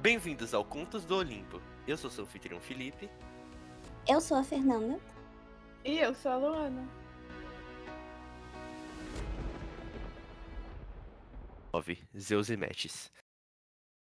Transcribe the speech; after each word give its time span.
Bem-vindos 0.00 0.54
ao 0.54 0.64
Contos 0.64 1.04
do 1.04 1.16
Olimpo. 1.16 1.60
Eu 1.84 1.96
sou 1.96 2.08
seu 2.08 2.22
anfitrião 2.22 2.60
Felipe. 2.60 3.10
Eu 4.08 4.20
sou 4.20 4.36
a 4.36 4.44
Fernanda. 4.44 4.96
E 5.84 5.98
eu 5.98 6.14
sou 6.14 6.30
a 6.30 6.36
Luana. 6.36 6.88
9. 11.72 11.98
Zeus 12.16 12.48
e 12.48 12.56
Metis. 12.56 13.10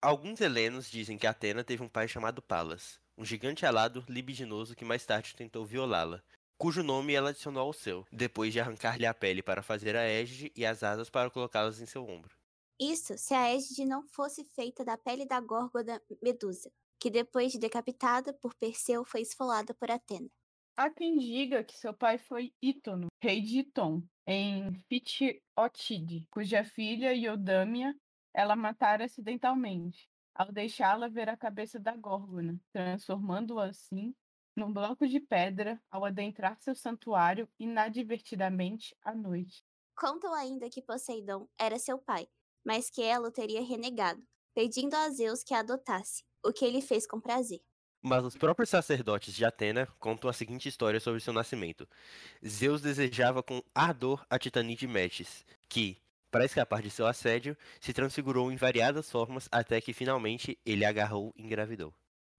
Alguns 0.01 0.41
helenos 0.41 0.89
dizem 0.89 1.19
que 1.19 1.27
Atena 1.27 1.63
teve 1.63 1.83
um 1.83 1.87
pai 1.87 2.07
chamado 2.07 2.41
Palas, 2.41 2.99
um 3.15 3.23
gigante 3.23 3.63
alado 3.63 4.03
libidinoso 4.09 4.75
que 4.75 4.83
mais 4.83 5.05
tarde 5.05 5.35
tentou 5.35 5.63
violá-la, 5.63 6.23
cujo 6.57 6.81
nome 6.81 7.13
ela 7.13 7.29
adicionou 7.29 7.61
ao 7.61 7.73
seu, 7.73 8.07
depois 8.11 8.51
de 8.51 8.59
arrancar-lhe 8.59 9.05
a 9.05 9.13
pele 9.13 9.43
para 9.43 9.61
fazer 9.61 9.95
a 9.95 10.03
égide 10.03 10.51
e 10.55 10.65
as 10.65 10.81
asas 10.81 11.11
para 11.11 11.29
colocá-las 11.29 11.79
em 11.79 11.85
seu 11.85 12.03
ombro. 12.09 12.35
Isso 12.79 13.17
se 13.17 13.33
a 13.33 13.49
égide 13.49 13.85
não 13.85 14.03
fosse 14.07 14.43
feita 14.43 14.83
da 14.83 14.97
pele 14.97 15.25
da 15.25 15.39
górgona 15.39 16.01
Medusa, 16.21 16.71
que 16.99 17.09
depois 17.09 17.51
de 17.51 17.59
decapitada 17.59 18.33
por 18.33 18.53
Perseu 18.55 19.05
foi 19.05 19.21
esfolada 19.21 19.73
por 19.73 19.89
Atena. 19.89 20.29
Há 20.77 20.89
quem 20.89 21.17
diga 21.17 21.63
que 21.63 21.77
seu 21.77 21.93
pai 21.93 22.17
foi 22.17 22.53
Ítono, 22.61 23.07
rei 23.23 23.41
de 23.41 23.59
Iton, 23.59 24.03
em 24.27 24.73
Fitiotide, 24.89 26.25
cuja 26.29 26.65
filha 26.65 27.13
Iodâmia 27.13 27.95
ela 28.33 28.57
matara 28.57 29.05
acidentalmente, 29.05 30.09
ao 30.33 30.51
deixá-la 30.51 31.07
ver 31.07 31.29
a 31.29 31.37
cabeça 31.37 31.79
da 31.79 31.95
górgona, 31.95 32.59
transformando-a 32.73 33.69
assim 33.69 34.13
num 34.53 34.71
bloco 34.73 35.07
de 35.07 35.19
pedra 35.21 35.81
ao 35.89 36.03
adentrar 36.03 36.57
seu 36.59 36.75
santuário 36.75 37.47
inadvertidamente 37.57 38.93
à 39.01 39.15
noite. 39.15 39.63
Contam 39.95 40.33
ainda 40.33 40.69
que 40.69 40.81
Poseidon 40.81 41.47
era 41.57 41.79
seu 41.79 41.97
pai, 41.97 42.27
mas 42.65 42.89
que 42.89 43.01
ela 43.01 43.27
o 43.27 43.31
teria 43.31 43.61
renegado, 43.61 44.21
pedindo 44.53 44.95
a 44.95 45.09
Zeus 45.09 45.43
que 45.43 45.53
a 45.53 45.59
adotasse, 45.59 46.23
o 46.45 46.51
que 46.51 46.65
ele 46.65 46.81
fez 46.81 47.05
com 47.07 47.21
prazer. 47.21 47.59
Mas 48.01 48.23
os 48.23 48.37
próprios 48.37 48.69
sacerdotes 48.69 49.33
de 49.33 49.43
Atena 49.43 49.87
contam 49.99 50.29
a 50.29 50.33
seguinte 50.33 50.69
história 50.69 50.99
sobre 50.99 51.19
seu 51.19 51.33
nascimento. 51.33 51.87
Zeus 52.45 52.81
desejava 52.81 53.41
com 53.43 53.61
ardor 53.73 54.25
a 54.29 54.37
titanide 54.39 54.87
Metis, 54.87 55.43
que, 55.67 56.01
para 56.31 56.45
escapar 56.45 56.81
de 56.81 56.89
seu 56.91 57.07
assédio, 57.07 57.57
se 57.81 57.93
transfigurou 57.93 58.51
em 58.51 58.55
variadas 58.57 59.09
formas 59.11 59.49
até 59.51 59.81
que 59.81 59.91
finalmente 59.93 60.57
ele 60.65 60.85
agarrou 60.85 61.33
e 61.35 61.43
engravidou. 61.43 61.93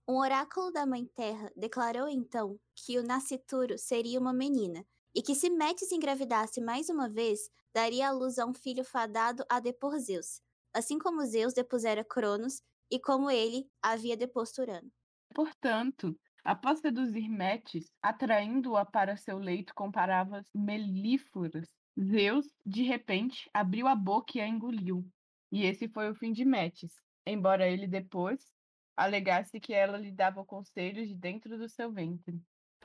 Um 0.08 0.16
oráculo 0.18 0.72
da 0.72 0.84
Mãe 0.86 1.04
Terra 1.06 1.50
declarou 1.56 2.08
então 2.08 2.58
que 2.74 2.98
o 2.98 3.02
nascituro 3.04 3.78
seria 3.78 4.18
uma 4.18 4.32
menina, 4.32 4.84
e 5.16 5.22
que 5.22 5.34
se 5.34 5.48
Metis 5.48 5.90
engravidasse 5.92 6.60
mais 6.60 6.90
uma 6.90 7.08
vez, 7.08 7.48
daria 7.74 8.08
à 8.08 8.12
luz 8.12 8.38
a 8.38 8.44
um 8.44 8.52
filho 8.52 8.84
fadado 8.84 9.42
a 9.48 9.58
depor 9.58 9.98
Zeus, 9.98 10.42
assim 10.74 10.98
como 10.98 11.24
Zeus 11.24 11.54
depusera 11.54 12.04
Cronos 12.04 12.60
e 12.90 13.00
como 13.00 13.30
ele 13.30 13.66
havia 13.82 14.14
deposto 14.14 14.60
Urano. 14.60 14.92
Portanto, 15.34 16.14
após 16.44 16.80
seduzir 16.80 17.30
Metis, 17.30 17.90
atraindo-a 18.02 18.84
para 18.84 19.16
seu 19.16 19.38
leito 19.38 19.72
com 19.74 19.90
palavras 19.90 20.46
melíferas, 20.54 21.66
Zeus, 21.98 22.46
de 22.66 22.82
repente, 22.82 23.48
abriu 23.54 23.86
a 23.86 23.96
boca 23.96 24.36
e 24.36 24.40
a 24.42 24.46
engoliu. 24.46 25.02
E 25.50 25.64
esse 25.64 25.88
foi 25.88 26.10
o 26.10 26.14
fim 26.14 26.30
de 26.30 26.44
Metis, 26.44 26.92
embora 27.26 27.66
ele 27.66 27.86
depois 27.86 28.52
alegasse 28.94 29.58
que 29.60 29.72
ela 29.72 29.96
lhe 29.96 30.12
dava 30.12 30.44
conselhos 30.44 31.08
de 31.08 31.14
dentro 31.14 31.56
do 31.56 31.70
seu 31.70 31.90
ventre. 31.90 32.38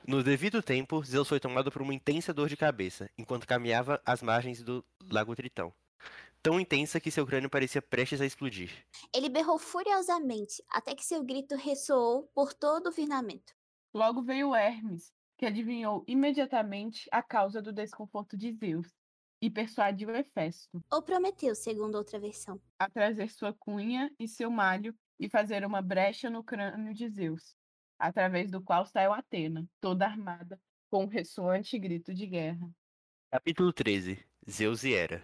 No 0.06 0.20
devido 0.20 0.60
tempo, 0.60 1.04
Zeus 1.04 1.28
foi 1.28 1.38
tomado 1.38 1.70
por 1.70 1.80
uma 1.80 1.94
intensa 1.94 2.34
dor 2.34 2.48
de 2.48 2.56
cabeça, 2.56 3.08
enquanto 3.16 3.46
caminhava 3.46 4.02
às 4.04 4.20
margens 4.20 4.60
do 4.60 4.84
Lago 5.08 5.34
Tritão. 5.36 5.72
Tão 6.42 6.58
intensa 6.58 6.98
que 6.98 7.10
seu 7.10 7.24
crânio 7.24 7.48
parecia 7.48 7.80
prestes 7.80 8.20
a 8.20 8.26
explodir. 8.26 8.84
Ele 9.14 9.28
berrou 9.28 9.60
furiosamente, 9.60 10.60
até 10.68 10.92
que 10.92 11.04
seu 11.04 11.22
grito 11.22 11.54
ressoou 11.54 12.28
por 12.34 12.52
todo 12.52 12.88
o 12.88 12.92
firmamento. 12.92 13.54
Logo 13.94 14.22
veio 14.22 14.52
Hermes, 14.52 15.12
que 15.38 15.46
adivinhou 15.46 16.02
imediatamente 16.08 17.08
a 17.12 17.22
causa 17.22 17.62
do 17.62 17.72
desconforto 17.72 18.36
de 18.36 18.52
Zeus, 18.52 18.88
e 19.40 19.48
persuadiu 19.48 20.10
Hefesto. 20.10 20.80
Ou 20.90 21.00
prometeu, 21.00 21.54
segundo 21.54 21.94
outra 21.94 22.18
versão. 22.18 22.60
A 22.76 22.90
trazer 22.90 23.30
sua 23.30 23.52
cunha 23.52 24.10
e 24.18 24.26
seu 24.26 24.50
malho 24.50 24.94
e 25.18 25.28
fazer 25.28 25.64
uma 25.64 25.80
brecha 25.80 26.28
no 26.28 26.42
crânio 26.42 26.92
de 26.92 27.08
Zeus, 27.08 27.56
através 27.98 28.50
do 28.50 28.62
qual 28.62 28.86
saiu 28.86 29.12
Atena, 29.12 29.66
toda 29.80 30.06
armada, 30.06 30.60
com 30.90 31.04
um 31.04 31.08
ressoante 31.08 31.78
grito 31.78 32.12
de 32.12 32.26
guerra. 32.26 32.70
Capítulo 33.30 33.72
13 33.72 34.22
Zeus 34.50 34.84
e 34.84 34.92
Hera 34.92 35.22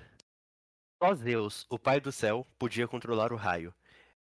Só 1.03 1.15
Zeus, 1.15 1.67
o 1.69 1.78
pai 1.78 2.01
do 2.01 2.11
céu, 2.11 2.47
podia 2.59 2.89
controlar 2.89 3.33
o 3.33 3.37
raio. 3.37 3.75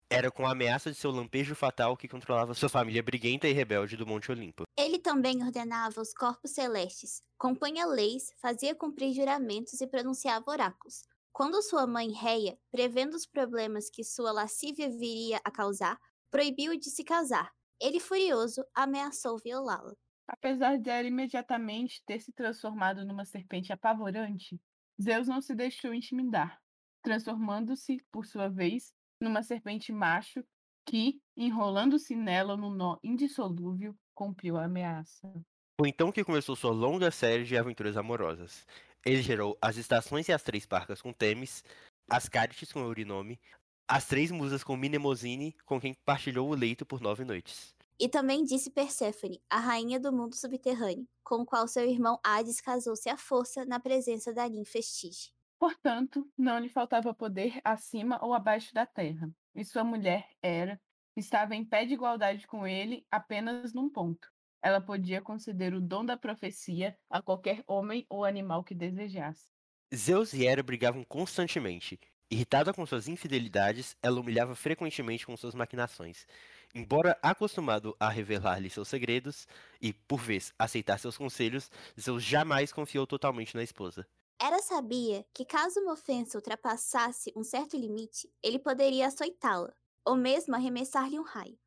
Era 0.09 0.31
com 0.31 0.45
a 0.45 0.51
ameaça 0.51 0.89
de 0.89 0.97
seu 0.97 1.11
lampejo 1.11 1.53
fatal 1.53 1.97
que 1.97 2.07
controlava 2.07 2.53
sua 2.53 2.69
família 2.69 3.03
briguenta 3.03 3.47
e 3.47 3.51
rebelde 3.51 3.97
do 3.97 4.07
Monte 4.07 4.31
Olimpo. 4.31 4.63
Ele 4.77 4.99
também 4.99 5.43
ordenava 5.43 6.01
os 6.01 6.13
corpos 6.13 6.51
celestes, 6.51 7.21
compunha 7.37 7.85
leis, 7.85 8.33
fazia 8.37 8.73
cumprir 8.73 9.13
juramentos 9.13 9.81
e 9.81 9.87
pronunciava 9.87 10.49
oráculos. 10.49 11.03
Quando 11.33 11.61
sua 11.61 11.85
mãe 11.85 12.11
Reia, 12.11 12.57
prevendo 12.71 13.15
os 13.15 13.25
problemas 13.25 13.89
que 13.89 14.03
sua 14.03 14.31
lascívia 14.31 14.89
viria 14.89 15.39
a 15.43 15.51
causar, 15.51 15.99
proibiu-o 16.31 16.79
de 16.79 16.89
se 16.89 17.03
casar, 17.03 17.53
ele, 17.81 17.99
furioso, 17.99 18.63
ameaçou 18.73 19.37
violá-la. 19.43 19.93
Apesar 20.27 20.77
dela 20.77 21.07
imediatamente 21.07 22.03
ter 22.05 22.19
se 22.19 22.33
transformado 22.33 23.05
numa 23.05 23.23
serpente 23.23 23.71
apavorante, 23.71 24.59
Zeus 25.01 25.27
não 25.27 25.41
se 25.41 25.55
deixou 25.55 25.93
intimidar, 25.93 26.59
transformando-se, 27.01 28.03
por 28.11 28.25
sua 28.25 28.49
vez, 28.49 28.91
numa 29.21 29.41
serpente 29.41 29.91
macho 29.91 30.43
que, 30.87 31.21
enrolando-se 31.35 32.15
nela 32.15 32.57
num 32.57 32.71
nó 32.71 32.97
indissolúvel, 33.03 33.95
cumpriu 34.13 34.57
a 34.57 34.65
ameaça. 34.65 35.31
Foi 35.79 35.89
então 35.89 36.11
que 36.11 36.23
começou 36.23 36.55
sua 36.55 36.71
longa 36.71 37.11
série 37.11 37.43
de 37.43 37.55
aventuras 37.55 37.95
amorosas. 37.95 38.65
Ele 39.05 39.21
gerou 39.21 39.57
as 39.61 39.77
estações 39.77 40.27
e 40.27 40.33
as 40.33 40.43
três 40.43 40.65
parcas 40.65 41.01
com 41.01 41.13
Temis, 41.13 41.63
as 42.09 42.27
Cárites 42.27 42.71
com 42.71 42.79
Eurinome, 42.79 43.39
as 43.87 44.05
três 44.07 44.31
musas 44.31 44.63
com 44.63 44.75
Minemosine, 44.77 45.55
com 45.65 45.79
quem 45.79 45.93
partilhou 46.05 46.49
o 46.49 46.55
leito 46.55 46.85
por 46.85 47.01
nove 47.01 47.23
noites. 47.25 47.75
E 47.99 48.09
também 48.09 48.43
disse 48.43 48.71
Perséfone, 48.71 49.39
a 49.49 49.59
rainha 49.59 49.99
do 49.99 50.11
mundo 50.11 50.35
subterrâneo, 50.35 51.07
com 51.23 51.41
o 51.41 51.45
qual 51.45 51.67
seu 51.67 51.87
irmão 51.87 52.19
Hades 52.23 52.59
casou-se 52.59 53.07
à 53.09 53.17
força 53.17 53.65
na 53.65 53.79
presença 53.79 54.33
da 54.33 54.49
ninfa 54.49 54.79
Estige. 54.79 55.31
Portanto, 55.59 56.27
não 56.37 56.59
lhe 56.59 56.69
faltava 56.69 57.13
poder 57.13 57.59
acima 57.63 58.19
ou 58.23 58.33
abaixo 58.33 58.73
da 58.73 58.85
terra, 58.85 59.29
e 59.55 59.63
sua 59.65 59.83
mulher 59.83 60.29
era, 60.41 60.79
estava 61.15 61.55
em 61.55 61.63
pé 61.65 61.85
de 61.85 61.93
igualdade 61.93 62.45
com 62.47 62.65
ele 62.67 63.05
apenas 63.11 63.73
num 63.73 63.89
ponto. 63.89 64.31
Ela 64.61 64.81
podia 64.81 65.21
conceder 65.21 65.73
o 65.73 65.81
dom 65.81 66.03
da 66.05 66.17
profecia 66.17 66.97
a 67.09 67.21
qualquer 67.21 67.63
homem 67.67 68.05
ou 68.09 68.25
animal 68.25 68.63
que 68.63 68.75
desejasse. 68.75 69.47
Zeus 69.93 70.33
e 70.33 70.45
Hera 70.45 70.63
brigavam 70.63 71.03
constantemente. 71.03 71.99
Irritada 72.29 72.73
com 72.73 72.85
suas 72.85 73.07
infidelidades, 73.07 73.95
ela 74.01 74.19
humilhava 74.19 74.53
frequentemente 74.53 75.25
com 75.25 75.37
suas 75.37 75.55
maquinações. 75.55 76.27
Embora 76.75 77.17
acostumado 77.21 77.95
a 77.97 78.09
revelar-lhe 78.09 78.69
seus 78.69 78.89
segredos 78.89 79.47
e, 79.81 79.93
por 79.93 80.19
vez, 80.19 80.53
aceitar 80.59 80.99
seus 80.99 81.17
conselhos, 81.17 81.71
Zeus 81.97 82.21
jamais 82.21 82.73
confiou 82.73 83.07
totalmente 83.07 83.55
na 83.55 83.63
esposa. 83.63 84.05
Hera 84.41 84.59
sabia 84.61 85.25
que 85.33 85.45
caso 85.45 85.79
uma 85.79 85.93
ofensa 85.93 86.37
ultrapassasse 86.37 87.31
um 87.33 87.45
certo 87.45 87.77
limite, 87.77 88.29
ele 88.43 88.59
poderia 88.59 89.07
açoitá-la, 89.07 89.73
ou 90.05 90.17
mesmo 90.17 90.53
arremessar-lhe 90.53 91.17
um 91.17 91.23
raio. 91.23 91.57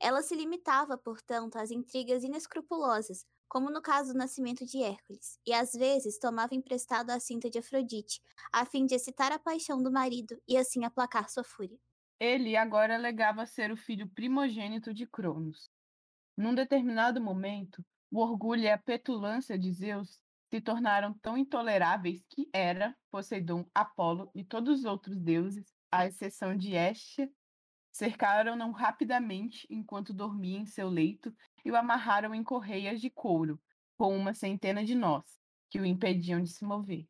Ela 0.00 0.20
se 0.20 0.34
limitava, 0.34 0.98
portanto, 0.98 1.56
às 1.56 1.70
intrigas 1.70 2.24
inescrupulosas, 2.24 3.24
como 3.48 3.70
no 3.70 3.80
caso 3.80 4.12
do 4.12 4.18
nascimento 4.18 4.64
de 4.66 4.82
Hércules, 4.82 5.38
e 5.46 5.52
às 5.52 5.72
vezes 5.72 6.18
tomava 6.18 6.54
emprestado 6.54 7.10
a 7.10 7.18
cinta 7.18 7.48
de 7.48 7.58
Afrodite, 7.58 8.20
a 8.52 8.64
fim 8.66 8.84
de 8.84 8.94
excitar 8.94 9.32
a 9.32 9.38
paixão 9.38 9.82
do 9.82 9.90
marido 9.90 10.40
e 10.46 10.56
assim 10.56 10.84
aplacar 10.84 11.28
sua 11.30 11.42
fúria. 11.42 11.78
Ele 12.20 12.56
agora 12.56 12.94
alegava 12.94 13.46
ser 13.46 13.70
o 13.72 13.76
filho 13.76 14.08
primogênito 14.08 14.92
de 14.92 15.06
Cronos. 15.06 15.70
Num 16.36 16.54
determinado 16.54 17.20
momento, 17.20 17.84
o 18.10 18.20
orgulho 18.20 18.62
e 18.62 18.68
a 18.68 18.78
petulância 18.78 19.58
de 19.58 19.72
Zeus 19.72 20.20
se 20.50 20.60
tornaram 20.60 21.14
tão 21.14 21.36
intoleráveis 21.36 22.24
que 22.28 22.48
Hera, 22.52 22.96
Poseidon, 23.10 23.68
Apolo 23.74 24.30
e 24.34 24.44
todos 24.44 24.80
os 24.80 24.84
outros 24.84 25.18
deuses, 25.18 25.74
à 25.90 26.06
exceção 26.06 26.56
de 26.56 26.74
Hestia, 26.74 27.30
cercaram-no 27.92 28.70
rapidamente 28.70 29.66
enquanto 29.70 30.14
dormia 30.14 30.58
em 30.58 30.66
seu 30.66 30.88
leito 30.88 31.34
e 31.64 31.70
o 31.70 31.76
amarraram 31.76 32.34
em 32.34 32.42
correias 32.42 33.00
de 33.00 33.10
couro, 33.10 33.60
com 33.96 34.16
uma 34.16 34.34
centena 34.34 34.84
de 34.84 34.94
nós, 34.94 35.24
que 35.70 35.80
o 35.80 35.84
impediam 35.86 36.42
de 36.42 36.50
se 36.50 36.64
mover. 36.64 37.06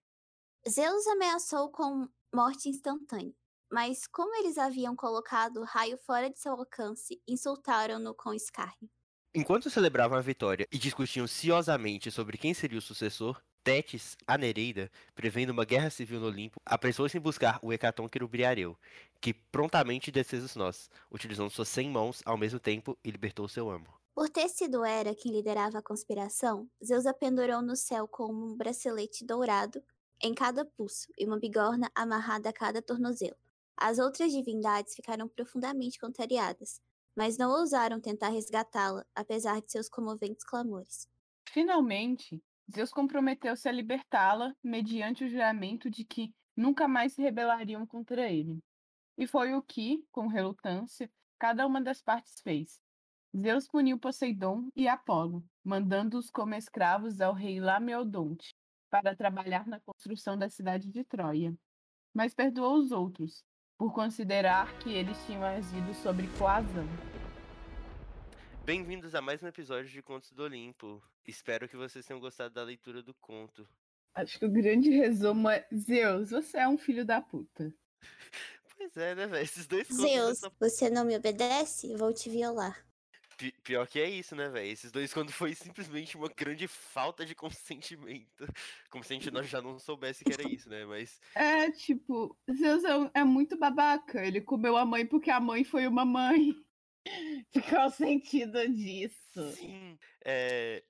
Zeus 0.68 1.06
ameaçou 1.08 1.70
com 1.70 2.08
morte 2.34 2.68
instantânea, 2.68 3.34
mas 3.72 4.06
como 4.06 4.34
eles 4.36 4.58
haviam 4.58 4.94
colocado 4.96 5.58
o 5.60 5.64
raio 5.64 5.98
fora 5.98 6.30
de 6.30 6.38
seu 6.38 6.52
alcance, 6.52 7.20
insultaram-no 7.26 8.14
com 8.14 8.32
escárnio. 8.34 8.90
Enquanto 9.34 9.70
celebravam 9.70 10.18
a 10.18 10.22
vitória 10.22 10.66
e 10.72 10.78
discutiam 10.78 11.26
ciosamente 11.26 12.10
sobre 12.10 12.36
quem 12.38 12.52
seria 12.54 12.78
o 12.78 12.82
sucessor, 12.82 13.40
Tétis, 13.64 14.16
a 14.26 14.38
Nereida, 14.38 14.90
prevendo 15.14 15.50
uma 15.50 15.64
guerra 15.64 15.90
civil 15.90 16.20
no 16.20 16.26
Olimpo, 16.26 16.60
apressou-se 16.64 17.16
em 17.16 17.20
buscar 17.20 17.58
o 17.62 17.72
Hecaton 17.72 18.08
Querubriareu, 18.08 18.78
que 19.20 19.34
prontamente 19.34 20.10
desfez 20.10 20.42
os 20.42 20.56
nós, 20.56 20.88
utilizando 21.10 21.50
suas 21.50 21.68
cem 21.68 21.90
mãos 21.90 22.22
ao 22.24 22.38
mesmo 22.38 22.58
tempo 22.58 22.98
e 23.04 23.10
libertou 23.10 23.46
seu 23.48 23.70
amo. 23.70 23.97
Por 24.14 24.28
ter 24.28 24.48
sido 24.48 24.84
Hera 24.84 25.14
quem 25.14 25.32
liderava 25.32 25.78
a 25.78 25.82
conspiração, 25.82 26.68
Zeus 26.84 27.06
a 27.06 27.14
pendurou 27.14 27.62
no 27.62 27.76
céu 27.76 28.08
com 28.08 28.32
um 28.32 28.56
bracelete 28.56 29.24
dourado 29.24 29.82
em 30.20 30.34
cada 30.34 30.64
pulso 30.64 31.06
e 31.16 31.24
uma 31.24 31.38
bigorna 31.38 31.90
amarrada 31.94 32.48
a 32.48 32.52
cada 32.52 32.82
tornozelo. 32.82 33.36
As 33.76 33.98
outras 33.98 34.32
divindades 34.32 34.94
ficaram 34.94 35.28
profundamente 35.28 36.00
contrariadas, 36.00 36.80
mas 37.16 37.38
não 37.38 37.50
ousaram 37.50 38.00
tentar 38.00 38.28
resgatá-la, 38.30 39.06
apesar 39.14 39.60
de 39.60 39.70
seus 39.70 39.88
comoventes 39.88 40.44
clamores. 40.44 41.08
Finalmente, 41.48 42.42
Zeus 42.74 42.90
comprometeu-se 42.90 43.68
a 43.68 43.72
libertá-la 43.72 44.54
mediante 44.62 45.24
o 45.24 45.28
juramento 45.28 45.88
de 45.90 46.04
que 46.04 46.34
nunca 46.56 46.88
mais 46.88 47.12
se 47.14 47.22
rebelariam 47.22 47.86
contra 47.86 48.30
ele. 48.30 48.62
E 49.16 49.26
foi 49.26 49.54
o 49.54 49.62
que, 49.62 50.04
com 50.10 50.26
relutância, 50.26 51.10
cada 51.38 51.66
uma 51.66 51.80
das 51.80 52.02
partes 52.02 52.40
fez. 52.40 52.80
Zeus 53.36 53.68
puniu 53.68 53.98
Poseidon 53.98 54.68
e 54.74 54.88
Apolo, 54.88 55.44
mandando-os 55.62 56.30
como 56.30 56.54
escravos 56.54 57.20
ao 57.20 57.34
rei 57.34 57.60
Lameodonte, 57.60 58.54
para 58.90 59.14
trabalhar 59.14 59.66
na 59.66 59.78
construção 59.80 60.36
da 60.36 60.48
cidade 60.48 60.90
de 60.90 61.04
Troia. 61.04 61.54
Mas 62.14 62.34
perdoou 62.34 62.78
os 62.78 62.90
outros, 62.90 63.44
por 63.76 63.92
considerar 63.92 64.76
que 64.78 64.90
eles 64.90 65.16
tinham 65.26 65.44
agido 65.44 65.92
sobre 65.94 66.26
coazão. 66.38 66.86
Bem-vindos 68.64 69.14
a 69.14 69.20
mais 69.20 69.42
um 69.42 69.46
episódio 69.46 69.90
de 69.90 70.02
Contos 70.02 70.32
do 70.32 70.42
Olimpo. 70.42 71.02
Espero 71.26 71.68
que 71.68 71.76
vocês 71.76 72.04
tenham 72.06 72.20
gostado 72.20 72.54
da 72.54 72.62
leitura 72.62 73.02
do 73.02 73.14
conto. 73.14 73.68
Acho 74.14 74.38
que 74.38 74.46
o 74.46 74.50
grande 74.50 74.90
resumo 74.90 75.48
é: 75.48 75.66
Zeus, 75.72 76.30
você 76.30 76.58
é 76.58 76.68
um 76.68 76.78
filho 76.78 77.04
da 77.04 77.20
puta. 77.20 77.72
Pois 78.80 78.96
é, 78.96 79.12
né, 79.12 79.26
velho? 79.26 79.42
Esses 79.42 79.66
dois 79.66 79.88
contos. 79.88 80.04
Zeus, 80.04 80.38
são- 80.38 80.52
você 80.60 80.88
não 80.88 81.04
me 81.04 81.16
obedece? 81.16 81.96
Vou 81.96 82.14
te 82.14 82.30
violar. 82.30 82.86
Pi- 83.38 83.54
Pior 83.62 83.86
que 83.86 84.00
é 84.00 84.10
isso, 84.10 84.34
né, 84.34 84.48
velho? 84.48 84.70
Esses 84.70 84.90
dois 84.90 85.14
contos 85.14 85.34
foi 85.34 85.54
simplesmente 85.54 86.16
uma 86.16 86.28
grande 86.28 86.66
falta 86.66 87.24
de 87.24 87.34
consentimento. 87.34 88.44
Como 88.90 89.04
se 89.04 89.14
a 89.14 89.16
gente 89.18 89.30
já 89.46 89.62
não 89.62 89.78
soubesse 89.78 90.24
que 90.24 90.32
era 90.32 90.42
isso, 90.42 90.68
né? 90.68 90.84
Mas. 90.84 91.20
É, 91.34 91.70
tipo, 91.70 92.36
Zeus 92.52 92.82
é, 92.84 93.20
é 93.20 93.24
muito 93.24 93.56
babaca. 93.56 94.22
Ele 94.26 94.40
comeu 94.40 94.76
a 94.76 94.84
mãe 94.84 95.06
porque 95.06 95.30
a 95.30 95.40
mãe 95.40 95.62
foi 95.64 95.86
uma 95.86 96.04
mãe. 96.04 96.52
Qual 97.70 97.86
o 97.86 97.90
sentido 97.90 98.68
disso? 98.68 99.52
Sim. 99.54 99.96
É... 100.24 100.82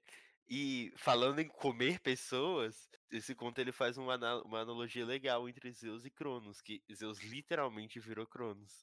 E 0.50 0.90
falando 0.96 1.40
em 1.40 1.46
comer 1.46 2.00
pessoas, 2.00 2.88
esse 3.12 3.34
conto 3.34 3.58
ele 3.58 3.70
faz 3.70 3.98
uma, 3.98 4.16
uma 4.42 4.60
analogia 4.60 5.04
legal 5.04 5.46
entre 5.46 5.70
Zeus 5.70 6.06
e 6.06 6.10
Cronos, 6.10 6.62
que 6.62 6.82
Zeus 6.94 7.20
literalmente 7.20 8.00
virou 8.00 8.26
Cronos. 8.26 8.82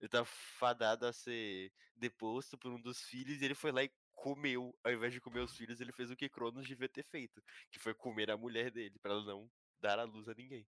Ele 0.00 0.08
tá 0.08 0.24
fadado 0.24 1.06
a 1.06 1.12
ser 1.12 1.72
deposto 1.96 2.58
por 2.58 2.72
um 2.72 2.80
dos 2.80 3.02
filhos 3.02 3.40
e 3.40 3.44
ele 3.44 3.54
foi 3.54 3.72
lá 3.72 3.82
e 3.82 3.90
comeu. 4.14 4.76
Ao 4.82 4.92
invés 4.92 5.12
de 5.12 5.20
comer 5.20 5.40
os 5.40 5.56
filhos, 5.56 5.80
ele 5.80 5.92
fez 5.92 6.10
o 6.10 6.16
que 6.16 6.28
Cronos 6.28 6.66
devia 6.66 6.88
ter 6.88 7.04
feito, 7.04 7.42
que 7.70 7.78
foi 7.78 7.94
comer 7.94 8.30
a 8.30 8.36
mulher 8.36 8.70
dele, 8.70 8.98
pra 9.00 9.12
ela 9.12 9.24
não 9.24 9.50
dar 9.80 9.98
a 9.98 10.04
luz 10.04 10.28
a 10.28 10.34
ninguém. 10.34 10.66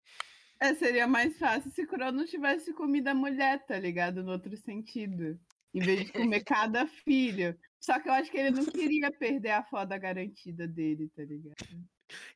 É, 0.61 0.75
seria 0.75 1.07
mais 1.07 1.39
fácil 1.39 1.71
se 1.71 1.87
Cronos 1.87 2.31
tivesse 2.31 2.73
comido 2.73 3.09
a 3.09 3.15
mulher, 3.15 3.65
tá 3.67 3.79
ligado? 3.79 4.23
No 4.23 4.33
outro 4.33 4.57
sentido. 4.57 5.39
Em 5.73 5.81
vez 5.81 6.07
de 6.07 6.13
comer 6.13 6.43
cada 6.45 6.87
filho. 6.87 7.59
Só 7.81 8.01
que 8.01 8.09
eu 8.09 8.13
acho 8.13 8.31
que 8.31 8.39
ele 8.39 8.51
não 8.51 8.65
queria 8.67 9.11
perder 9.13 9.51
a 9.51 9.65
foda 9.65 9.97
garantida 9.97 10.67
dele, 10.67 11.09
tá 11.15 11.23
ligado? 11.23 11.57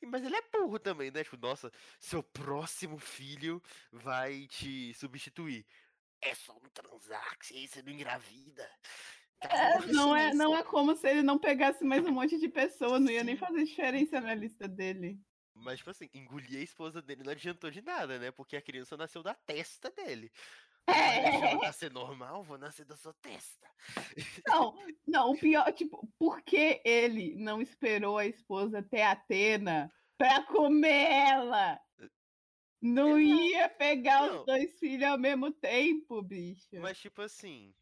Mas 0.06 0.22
ele 0.22 0.36
é 0.36 0.42
burro 0.52 0.78
também, 0.78 1.10
né? 1.10 1.24
Tipo, 1.24 1.36
nossa, 1.38 1.72
seu 1.98 2.22
próximo 2.22 2.98
filho 2.98 3.62
vai 3.90 4.46
te 4.46 4.92
substituir. 4.94 5.66
É 6.22 6.34
só 6.34 6.54
não 6.62 6.70
transar, 6.70 7.38
que 7.38 7.56
aí 7.56 7.68
você 7.68 7.82
não 7.82 7.92
engravida. 7.92 8.70
É, 9.40 9.48
Caramba, 9.48 9.86
não, 9.88 10.16
é, 10.16 10.32
não 10.32 10.56
é 10.56 10.62
como 10.62 10.94
se 10.94 11.08
ele 11.08 11.22
não 11.22 11.36
pegasse 11.36 11.84
mais 11.84 12.04
um 12.06 12.12
monte 12.12 12.38
de 12.38 12.48
pessoa, 12.48 13.00
não 13.00 13.10
ia 13.10 13.24
nem 13.24 13.36
fazer 13.36 13.64
diferença 13.64 14.20
na 14.20 14.32
lista 14.34 14.68
dele. 14.68 15.20
Mas, 15.54 15.78
tipo 15.78 15.90
assim, 15.90 16.08
engolir 16.14 16.60
a 16.60 16.62
esposa 16.62 17.02
dele 17.02 17.24
não 17.24 17.32
adiantou 17.32 17.70
de 17.70 17.82
nada, 17.82 18.18
né? 18.18 18.30
Porque 18.30 18.56
a 18.56 18.62
criança 18.62 18.96
nasceu 18.96 19.22
da 19.22 19.34
testa 19.34 19.90
dele. 19.90 20.30
Deixar 20.86 21.48
ela 21.48 21.54
nascer 21.60 21.92
normal, 21.92 22.42
vou 22.42 22.58
nascer 22.58 22.84
da 22.84 22.96
sua 22.96 23.14
testa. 23.14 23.68
Não, 24.46 24.74
não, 25.06 25.30
o 25.32 25.38
pior, 25.38 25.72
tipo, 25.72 26.08
por 26.18 26.42
que 26.42 26.80
ele 26.84 27.34
não 27.36 27.60
esperou 27.60 28.18
a 28.18 28.26
esposa 28.26 28.82
ter 28.82 29.02
Atena 29.02 29.92
pra 30.18 30.42
comer 30.44 31.10
ela? 31.10 31.80
Não 32.82 33.16
Exato. 33.18 33.42
ia 33.44 33.68
pegar 33.68 34.26
Não. 34.26 34.40
os 34.40 34.46
dois 34.46 34.78
filhos 34.78 35.08
ao 35.08 35.16
mesmo 35.16 35.52
tempo, 35.52 36.20
bicho. 36.20 36.66
Mas, 36.80 36.98
tipo 36.98 37.22
assim, 37.22 37.72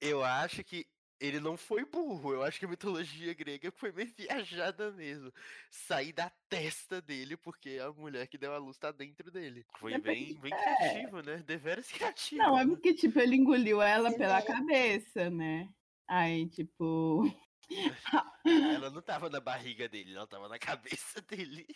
eu 0.00 0.24
acho 0.24 0.64
que 0.64 0.86
ele 1.20 1.38
não 1.40 1.56
foi 1.58 1.84
burro. 1.84 2.32
Eu 2.32 2.42
acho 2.42 2.58
que 2.58 2.64
a 2.64 2.68
mitologia 2.68 3.34
grega 3.34 3.70
foi 3.70 3.92
meio 3.92 4.10
viajada 4.16 4.90
mesmo. 4.92 5.30
Sair 5.70 6.12
da 6.12 6.30
testa 6.48 7.00
dele 7.02 7.36
porque 7.36 7.78
a 7.82 7.92
mulher 7.92 8.26
que 8.26 8.38
deu 8.38 8.52
a 8.54 8.58
luz 8.58 8.78
tá 8.78 8.90
dentro 8.90 9.30
dele. 9.30 9.64
Foi 9.78 9.92
É 9.92 9.98
bem, 9.98 10.34
porque- 10.34 10.40
bem 10.48 10.52
é. 10.54 10.76
criativo, 10.76 11.20
né? 11.22 11.36
Deveras 11.46 11.86
criativo. 11.92 12.42
Não, 12.42 12.58
é 12.58 12.64
né? 12.64 12.70
porque, 12.70 12.94
tipo, 12.94 13.18
ele 13.20 13.36
engoliu 13.36 13.80
ela 13.82 14.10
pela 14.16 14.36
mesmo. 14.40 14.48
cabeça, 14.48 15.28
né? 15.30 15.68
Aí, 16.08 16.48
tipo. 16.48 17.22
Ela 18.44 18.90
não 18.90 19.00
tava 19.00 19.30
na 19.30 19.40
barriga 19.40 19.88
dele, 19.88 20.14
ela 20.14 20.26
tava 20.26 20.48
na 20.50 20.58
cabeça 20.58 21.20
dele. 21.22 21.66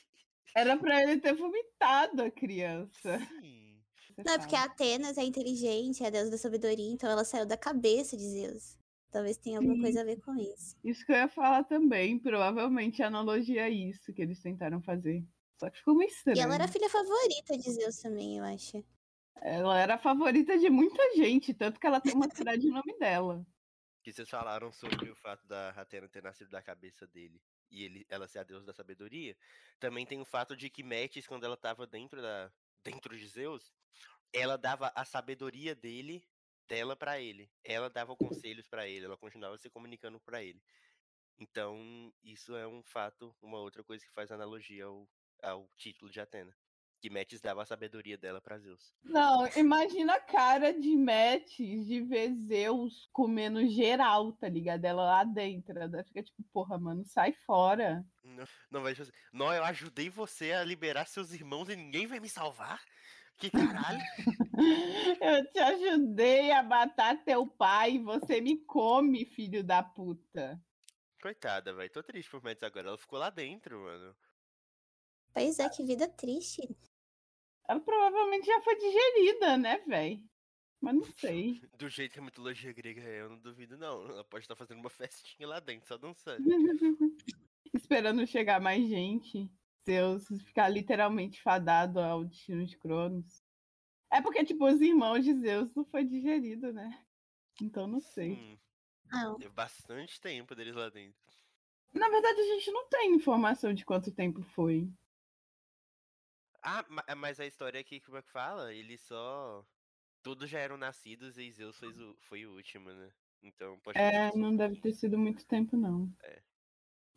Era 0.54 0.76
pra 0.76 1.02
ele 1.02 1.20
ter 1.20 1.34
vomitado 1.34 2.22
a 2.22 2.30
criança. 2.30 3.18
Sim. 3.40 3.80
você 4.08 4.22
Não, 4.24 4.34
é 4.34 4.38
porque 4.38 4.56
a. 4.56 4.64
Atenas 4.64 5.18
é 5.18 5.24
inteligente, 5.24 6.02
é 6.02 6.06
a 6.06 6.10
deusa 6.10 6.30
da 6.30 6.38
sabedoria, 6.38 6.90
então 6.90 7.10
ela 7.10 7.24
saiu 7.24 7.46
da 7.46 7.56
cabeça 7.56 8.16
de 8.16 8.24
Zeus. 8.24 8.76
Talvez 9.10 9.38
tenha 9.38 9.58
alguma 9.58 9.74
Sim. 9.76 9.82
coisa 9.82 10.00
a 10.02 10.04
ver 10.04 10.20
com 10.20 10.36
isso. 10.36 10.76
Isso 10.84 11.04
que 11.04 11.12
eu 11.12 11.16
ia 11.16 11.28
falar 11.28 11.64
também. 11.64 12.18
Provavelmente 12.18 13.02
a 13.02 13.06
analogia 13.06 13.62
é 13.62 13.70
isso 13.70 14.12
que 14.12 14.20
eles 14.20 14.40
tentaram 14.40 14.82
fazer. 14.82 15.24
Só 15.58 15.70
que 15.70 15.78
ficou 15.78 15.94
meio 15.94 16.08
estranho. 16.08 16.36
E 16.36 16.40
ela 16.40 16.54
era 16.54 16.64
a 16.64 16.68
filha 16.68 16.90
favorita 16.90 17.56
de 17.56 17.70
Zeus 17.70 17.98
também, 17.98 18.38
eu 18.38 18.44
acho. 18.44 18.84
Ela 19.40 19.78
era 19.78 19.94
a 19.94 19.98
favorita 19.98 20.58
de 20.58 20.68
muita 20.68 21.02
gente, 21.16 21.54
tanto 21.54 21.80
que 21.80 21.86
ela 21.86 22.00
tem 22.00 22.14
uma 22.14 22.28
cidade 22.34 22.66
no 22.66 22.74
nome 22.74 22.98
dela. 22.98 23.46
Que 24.02 24.12
vocês 24.12 24.28
falaram 24.28 24.70
sobre 24.72 25.10
o 25.10 25.16
fato 25.16 25.46
da 25.46 25.70
Atena 25.70 26.08
ter 26.08 26.22
nascido 26.22 26.50
da 26.50 26.62
cabeça 26.62 27.06
dele 27.06 27.40
e 27.70 27.84
ele, 27.84 28.06
ela 28.08 28.28
ser 28.28 28.40
a 28.40 28.42
deusa 28.42 28.66
da 28.66 28.72
sabedoria. 28.72 29.36
Também 29.78 30.06
tem 30.06 30.20
o 30.20 30.24
fato 30.24 30.56
de 30.56 30.70
que 30.70 30.82
Metis, 30.82 31.26
quando 31.26 31.44
ela 31.44 31.56
tava 31.56 31.86
dentro 31.86 32.20
da 32.22 32.50
dentro 32.84 33.16
de 33.16 33.26
Zeus, 33.26 33.72
ela 34.32 34.56
dava 34.56 34.92
a 34.94 35.04
sabedoria 35.04 35.75
dele 35.75 36.25
dela 36.66 36.94
pra 36.94 37.20
ele. 37.20 37.50
Ela 37.64 37.88
dava 37.88 38.14
conselhos 38.16 38.68
pra 38.68 38.87
ele, 38.87 39.06
ela 39.06 39.16
continuava 39.16 39.56
se 39.58 39.70
comunicando 39.70 40.20
pra 40.20 40.42
ele. 40.42 40.62
Então, 41.38 42.12
isso 42.22 42.54
é 42.56 42.66
um 42.66 42.82
fato, 42.82 43.34
uma 43.40 43.58
outra 43.58 43.82
coisa 43.84 44.04
que 44.04 44.12
faz 44.12 44.30
analogia 44.30 44.84
ao, 44.84 45.08
ao 45.42 45.68
título 45.76 46.10
de 46.10 46.20
Atena. 46.20 46.54
Que 47.00 47.09
Metis 47.09 47.40
dava 47.40 47.62
a 47.62 47.67
sabedoria 47.67 48.19
dela 48.19 48.40
pra 48.40 48.59
Zeus. 48.59 48.93
Não, 49.05 49.47
imagina 49.57 50.14
a 50.14 50.21
cara 50.21 50.73
de 50.73 50.97
Metis 50.97 51.87
de 51.87 52.00
ver 52.00 52.35
Zeus 52.35 53.09
comendo 53.12 53.67
geral, 53.69 54.33
tá 54.33 54.49
ligado? 54.49 54.85
Ela 54.85 55.05
lá 55.05 55.25
dentro. 55.25 55.78
Ela 55.78 56.02
fica 56.02 56.23
tipo, 56.23 56.43
porra, 56.52 56.76
mano, 56.76 57.05
sai 57.05 57.33
fora. 57.33 58.05
Não, 58.25 58.45
não 58.71 58.83
vai 58.83 58.95
não, 59.33 59.52
eu 59.52 59.64
ajudei 59.64 60.11
você 60.11 60.52
a 60.52 60.64
liberar 60.64 61.07
seus 61.07 61.33
irmãos 61.33 61.69
e 61.69 61.76
ninguém 61.76 62.07
vai 62.07 62.19
me 62.19 62.28
salvar? 62.28 62.81
Que 63.37 63.50
caralho? 63.50 64.00
Eu 65.21 65.52
te 65.52 65.59
ajudei 65.61 66.50
a 66.50 66.62
matar 66.62 67.23
teu 67.25 67.47
pai 67.47 67.93
e 67.93 67.99
você 68.02 68.40
me 68.40 68.57
come, 68.64 69.25
filho 69.25 69.62
da 69.62 69.81
puta. 69.81 70.61
Coitada, 71.23 71.73
velho. 71.73 71.90
Tô 71.90 72.02
triste 72.02 72.31
por 72.31 72.43
Metis 72.43 72.64
agora. 72.64 72.88
Ela 72.88 72.99
ficou 72.99 73.19
lá 73.19 73.31
dentro, 73.31 73.78
mano. 73.81 74.17
Pois 75.33 75.59
é, 75.61 75.69
que 75.69 75.85
vida 75.85 76.09
triste. 76.09 76.62
Ela 77.68 77.80
provavelmente 77.80 78.46
já 78.46 78.60
foi 78.62 78.76
digerida, 78.76 79.56
né, 79.58 79.78
véi? 79.87 80.22
Mas 80.80 80.94
não 80.94 81.04
sei. 81.16 81.60
Do 81.76 81.88
jeito 81.88 82.12
que 82.12 82.18
a 82.18 82.22
mitologia 82.22 82.72
grega 82.72 83.02
é, 83.02 83.20
eu 83.20 83.28
não 83.28 83.38
duvido, 83.38 83.76
não. 83.76 84.04
Ela 84.08 84.25
pode 84.25 84.44
estar 84.44 84.56
fazendo 84.56 84.80
uma 84.80 84.90
festinha 84.90 85.46
lá 85.46 85.60
dentro, 85.60 85.87
só 85.87 85.98
dançando. 85.98 86.42
Esperando 87.75 88.26
chegar 88.26 88.60
mais 88.60 88.88
gente. 88.88 89.50
Zeus 89.84 90.26
ficar 90.44 90.68
literalmente 90.68 91.40
fadado 91.42 91.98
ao 92.00 92.25
destino 92.25 92.64
de 92.66 92.76
Cronos. 92.76 93.42
É 94.10 94.20
porque, 94.20 94.44
tipo, 94.44 94.66
os 94.66 94.80
irmãos 94.80 95.25
de 95.25 95.34
Zeus 95.34 95.75
não 95.75 95.84
foi 95.84 96.04
digerido, 96.04 96.72
né? 96.72 97.04
Então 97.60 97.87
não 97.87 98.00
sei. 98.00 98.32
Hum, 98.32 98.58
Não. 99.10 99.38
teve 99.38 99.52
bastante 99.52 100.20
tempo 100.20 100.54
deles 100.54 100.75
lá 100.75 100.88
dentro. 100.88 101.18
Na 101.92 102.08
verdade, 102.08 102.40
a 102.40 102.44
gente 102.44 102.70
não 102.70 102.87
tem 102.88 103.14
informação 103.14 103.72
de 103.72 103.84
quanto 103.84 104.12
tempo 104.12 104.42
foi. 104.42 104.90
Ah, 106.62 106.84
ma- 106.88 107.04
mas 107.16 107.38
a 107.40 107.46
história 107.46 107.80
aqui, 107.80 108.00
como 108.00 108.16
é 108.16 108.22
que 108.22 108.30
fala? 108.30 108.72
Eles 108.74 109.00
só. 109.02 109.64
Todos 110.22 110.50
já 110.50 110.58
eram 110.58 110.76
nascidos 110.76 111.38
e 111.38 111.50
Zeus 111.52 111.76
foi 111.78 111.88
o, 111.88 112.16
foi 112.20 112.46
o 112.46 112.54
último, 112.54 112.90
né? 112.92 113.12
Então 113.42 113.78
pode 113.80 113.98
É, 113.98 114.34
não 114.36 114.56
deve 114.56 114.80
ter 114.80 114.92
sido 114.92 115.16
muito 115.16 115.46
tempo, 115.46 115.76
não. 115.76 116.12
É. 116.24 116.42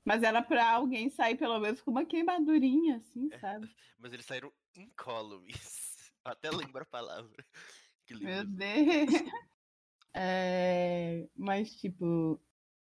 Mas 0.06 0.24
era 0.24 0.42
pra 0.42 0.72
alguém 0.72 1.10
sair 1.10 1.36
pelo 1.38 1.60
menos 1.60 1.82
com 1.82 1.92
uma 1.92 2.06
queimadurinha, 2.06 2.98
assim, 2.98 3.28
É. 3.32 3.40
sabe? 3.40 3.68
Mas 4.00 4.14
eles 4.14 4.26
saíram 4.26 4.52
incólumes. 4.76 6.12
Até 6.24 6.50
lembro 6.52 6.84
a 6.84 6.86
palavra. 6.86 7.46
Que 8.06 8.16
Meu. 8.16 8.44
Deus. 8.46 9.10
É, 10.14 11.30
mas, 11.36 11.76
tipo, 11.76 12.44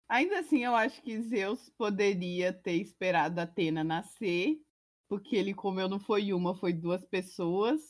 ainda 0.08 0.38
assim, 0.40 0.64
eu 0.64 0.75
acho 0.76 1.02
que 1.02 1.20
Zeus 1.20 1.68
poderia 1.70 2.52
ter 2.52 2.75
esperado 2.75 3.40
a 3.40 3.44
Atena 3.44 3.82
nascer, 3.82 4.60
porque 5.08 5.36
ele 5.36 5.54
comeu 5.54 5.88
não 5.88 5.98
foi 6.00 6.32
uma, 6.32 6.54
foi 6.54 6.72
duas 6.72 7.04
pessoas. 7.04 7.80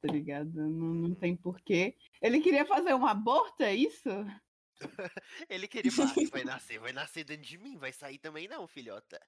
Tá 0.00 0.12
ligado? 0.12 0.52
Não, 0.52 0.94
não 0.94 1.14
tem 1.14 1.34
porquê. 1.34 1.96
Ele 2.20 2.40
queria 2.40 2.66
fazer 2.66 2.92
um 2.94 3.06
aborto, 3.06 3.62
é 3.62 3.74
isso? 3.74 4.08
Ele 5.48 5.66
queria 5.68 5.90
falar, 5.90 6.10
"Ah, 6.10 6.28
vai 6.30 6.44
nascer, 6.44 6.78
vai 6.78 6.92
nascer 6.92 7.24
dentro 7.24 7.44
de 7.46 7.56
mim, 7.56 7.76
vai 7.78 7.92
sair 7.92 8.18
também 8.18 8.46
não, 8.48 8.66
filhota. 8.66 9.18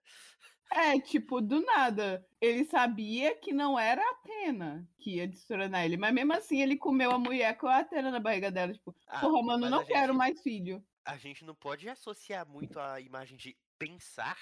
É, 0.70 0.98
tipo, 1.00 1.40
do 1.40 1.60
nada. 1.62 2.26
Ele 2.40 2.64
sabia 2.64 3.34
que 3.36 3.52
não 3.52 3.78
era 3.78 4.02
a 4.02 4.10
Atena 4.10 4.86
que 4.98 5.16
ia 5.16 5.26
destronar 5.28 5.84
ele, 5.84 5.96
mas 5.96 6.12
mesmo 6.12 6.32
assim 6.34 6.60
ele 6.60 6.76
comeu 6.76 7.10
a 7.12 7.18
mulher 7.18 7.56
com 7.56 7.68
a 7.68 7.78
Atena 7.78 8.10
na 8.10 8.20
barriga 8.20 8.50
dela. 8.50 8.72
Tipo, 8.72 8.94
Ah, 9.06 9.20
porra, 9.20 9.42
mano, 9.42 9.70
não 9.70 9.84
quero 9.84 10.08
gente- 10.12 10.18
mais 10.18 10.42
filho. 10.42 10.84
A 11.04 11.16
gente 11.16 11.44
não 11.44 11.54
pode 11.54 11.88
associar 11.88 12.46
muito 12.46 12.78
a 12.80 13.00
imagem 13.00 13.38
de 13.38 13.56
pensar 13.78 14.36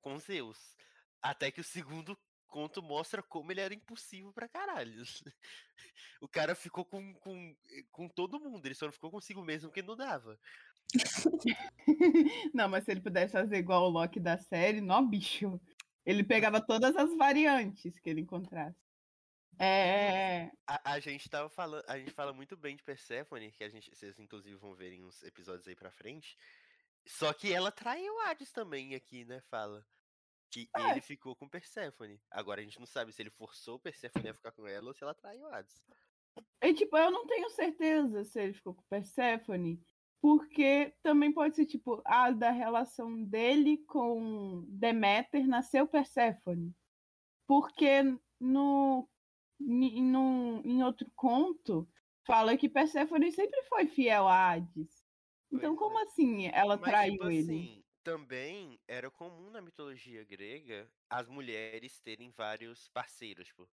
com 0.00 0.18
Zeus. 0.18 0.74
Até 1.22 1.50
que 1.50 1.60
o 1.60 1.64
segundo 1.64 2.18
conto 2.48 2.82
mostra 2.82 3.22
como 3.22 3.52
ele 3.52 3.60
era 3.60 3.74
impossível 3.74 4.32
pra 4.32 4.48
caralho. 4.48 5.02
O 6.20 6.26
cara 6.26 6.54
ficou 6.54 6.84
com, 6.84 7.14
com, 7.14 7.56
com 7.92 8.08
todo 8.08 8.40
mundo, 8.40 8.66
ele 8.66 8.74
só 8.74 8.86
não 8.86 8.92
ficou 8.92 9.08
consigo 9.08 9.40
mesmo 9.40 9.68
porque 9.68 9.82
não 9.82 9.96
dava. 9.96 10.38
Não, 12.54 12.68
mas 12.68 12.84
se 12.84 12.90
ele 12.90 13.00
pudesse 13.00 13.32
fazer 13.32 13.56
igual 13.56 13.84
o 13.84 13.88
Loki 13.88 14.18
da 14.18 14.38
série, 14.38 14.80
nó 14.80 15.00
bicho. 15.02 15.60
Ele 16.04 16.24
pegava 16.24 16.60
todas 16.60 16.96
as 16.96 17.14
variantes 17.16 17.98
que 18.00 18.08
ele 18.10 18.22
encontrasse. 18.22 18.80
É. 19.58 20.50
A, 20.66 20.92
a 20.92 21.00
gente 21.00 21.28
tava 21.28 21.50
falando, 21.50 21.84
a 21.88 21.98
gente 21.98 22.12
fala 22.12 22.32
muito 22.32 22.56
bem 22.56 22.76
de 22.76 22.82
Persephone, 22.82 23.52
que 23.52 23.64
a 23.64 23.68
gente, 23.68 23.94
vocês 23.94 24.18
inclusive 24.18 24.56
vão 24.56 24.74
ver 24.74 24.92
em 24.92 25.04
uns 25.04 25.22
episódios 25.22 25.68
aí 25.68 25.76
pra 25.76 25.90
frente. 25.90 26.36
Só 27.06 27.32
que 27.32 27.52
ela 27.52 27.70
traiu 27.70 28.18
Hades 28.20 28.50
também 28.50 28.94
aqui, 28.94 29.24
né? 29.24 29.40
Fala. 29.50 29.84
Que 30.50 30.70
É. 30.76 30.80
ele 30.92 31.00
ficou 31.00 31.36
com 31.36 31.48
Persephone. 31.48 32.20
Agora 32.30 32.60
a 32.60 32.64
gente 32.64 32.78
não 32.78 32.86
sabe 32.86 33.12
se 33.12 33.22
ele 33.22 33.30
forçou 33.30 33.78
Persephone 33.78 34.28
a 34.30 34.34
ficar 34.34 34.52
com 34.52 34.66
ela 34.66 34.88
ou 34.88 34.94
se 34.94 35.02
ela 35.04 35.14
traiu 35.14 35.46
Hades. 35.46 35.82
E, 36.62 36.74
tipo, 36.74 36.96
eu 36.96 37.10
não 37.10 37.26
tenho 37.26 37.48
certeza 37.50 38.24
se 38.24 38.40
ele 38.40 38.52
ficou 38.54 38.74
com 38.74 38.82
Persephone, 38.88 39.80
porque 40.20 40.94
também 41.02 41.32
pode 41.32 41.56
ser, 41.56 41.66
tipo, 41.66 42.02
a 42.04 42.30
da 42.30 42.50
relação 42.50 43.24
dele 43.24 43.78
com 43.86 44.64
Deméter 44.68 45.46
nasceu 45.46 45.86
Persephone. 45.86 46.74
Porque 47.46 48.02
no, 48.40 49.08
em, 49.60 50.02
no, 50.02 50.62
em 50.64 50.82
outro 50.84 51.10
conto 51.16 51.88
fala 52.26 52.56
que 52.58 52.68
Persephone 52.68 53.32
sempre 53.32 53.62
foi 53.64 53.86
fiel 53.88 54.28
a 54.28 54.52
Hades. 54.52 55.04
Então, 55.52 55.76
Pois 55.76 55.76
como 55.76 55.98
é. 55.98 56.02
assim 56.02 56.46
ela 56.52 56.76
Mas, 56.76 56.82
traiu 56.82 57.18
tipo 57.18 57.30
ele? 57.30 57.40
assim, 57.50 57.77
também 58.08 58.80
era 58.88 59.10
comum 59.10 59.50
na 59.50 59.60
mitologia 59.60 60.24
grega 60.24 60.90
as 61.10 61.28
mulheres 61.28 62.00
terem 62.00 62.30
vários 62.30 62.88
parceiros, 62.88 63.48
tipo, 63.48 63.68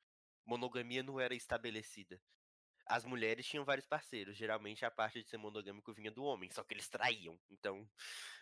monogamia 0.46 1.02
não 1.02 1.20
era 1.20 1.34
estabelecida. 1.34 2.18
As 2.86 3.04
mulheres 3.04 3.46
tinham 3.46 3.64
vários 3.64 3.86
parceiros, 3.86 4.36
geralmente 4.36 4.84
a 4.84 4.90
parte 4.90 5.22
de 5.22 5.28
ser 5.28 5.38
monogâmico 5.38 5.92
vinha 5.92 6.10
do 6.10 6.24
homem, 6.24 6.50
só 6.50 6.64
que 6.64 6.74
eles 6.74 6.88
traíam. 6.88 7.38
Então, 7.50 7.88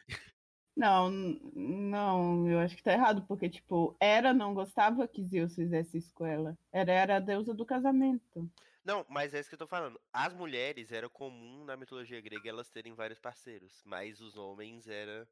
Não, 0.76 1.10
não, 1.10 2.48
eu 2.48 2.58
acho 2.60 2.76
que 2.76 2.82
tá 2.82 2.92
errado, 2.92 3.24
porque, 3.26 3.48
tipo, 3.50 3.96
Hera 4.00 4.32
não 4.32 4.54
gostava 4.54 5.06
que 5.06 5.24
Zeus 5.24 5.54
fizesse 5.54 5.98
isso 5.98 6.14
com 6.14 6.24
ela. 6.24 6.56
Hera 6.72 6.92
era 6.92 7.16
a 7.16 7.20
deusa 7.20 7.52
do 7.54 7.66
casamento. 7.66 8.50
não, 8.84 9.04
mas 9.08 9.34
é 9.34 9.40
isso 9.40 9.48
que 9.48 9.54
eu 9.54 9.58
tô 9.58 9.66
falando. 9.66 10.00
As 10.12 10.32
mulheres 10.34 10.90
era 10.92 11.08
comum 11.08 11.64
na 11.64 11.76
mitologia 11.76 12.20
grega 12.20 12.48
elas 12.48 12.70
terem 12.70 12.94
vários 12.94 13.18
parceiros, 13.18 13.82
mas 13.84 14.20
os 14.20 14.36
homens 14.36 14.88
era 14.88 15.28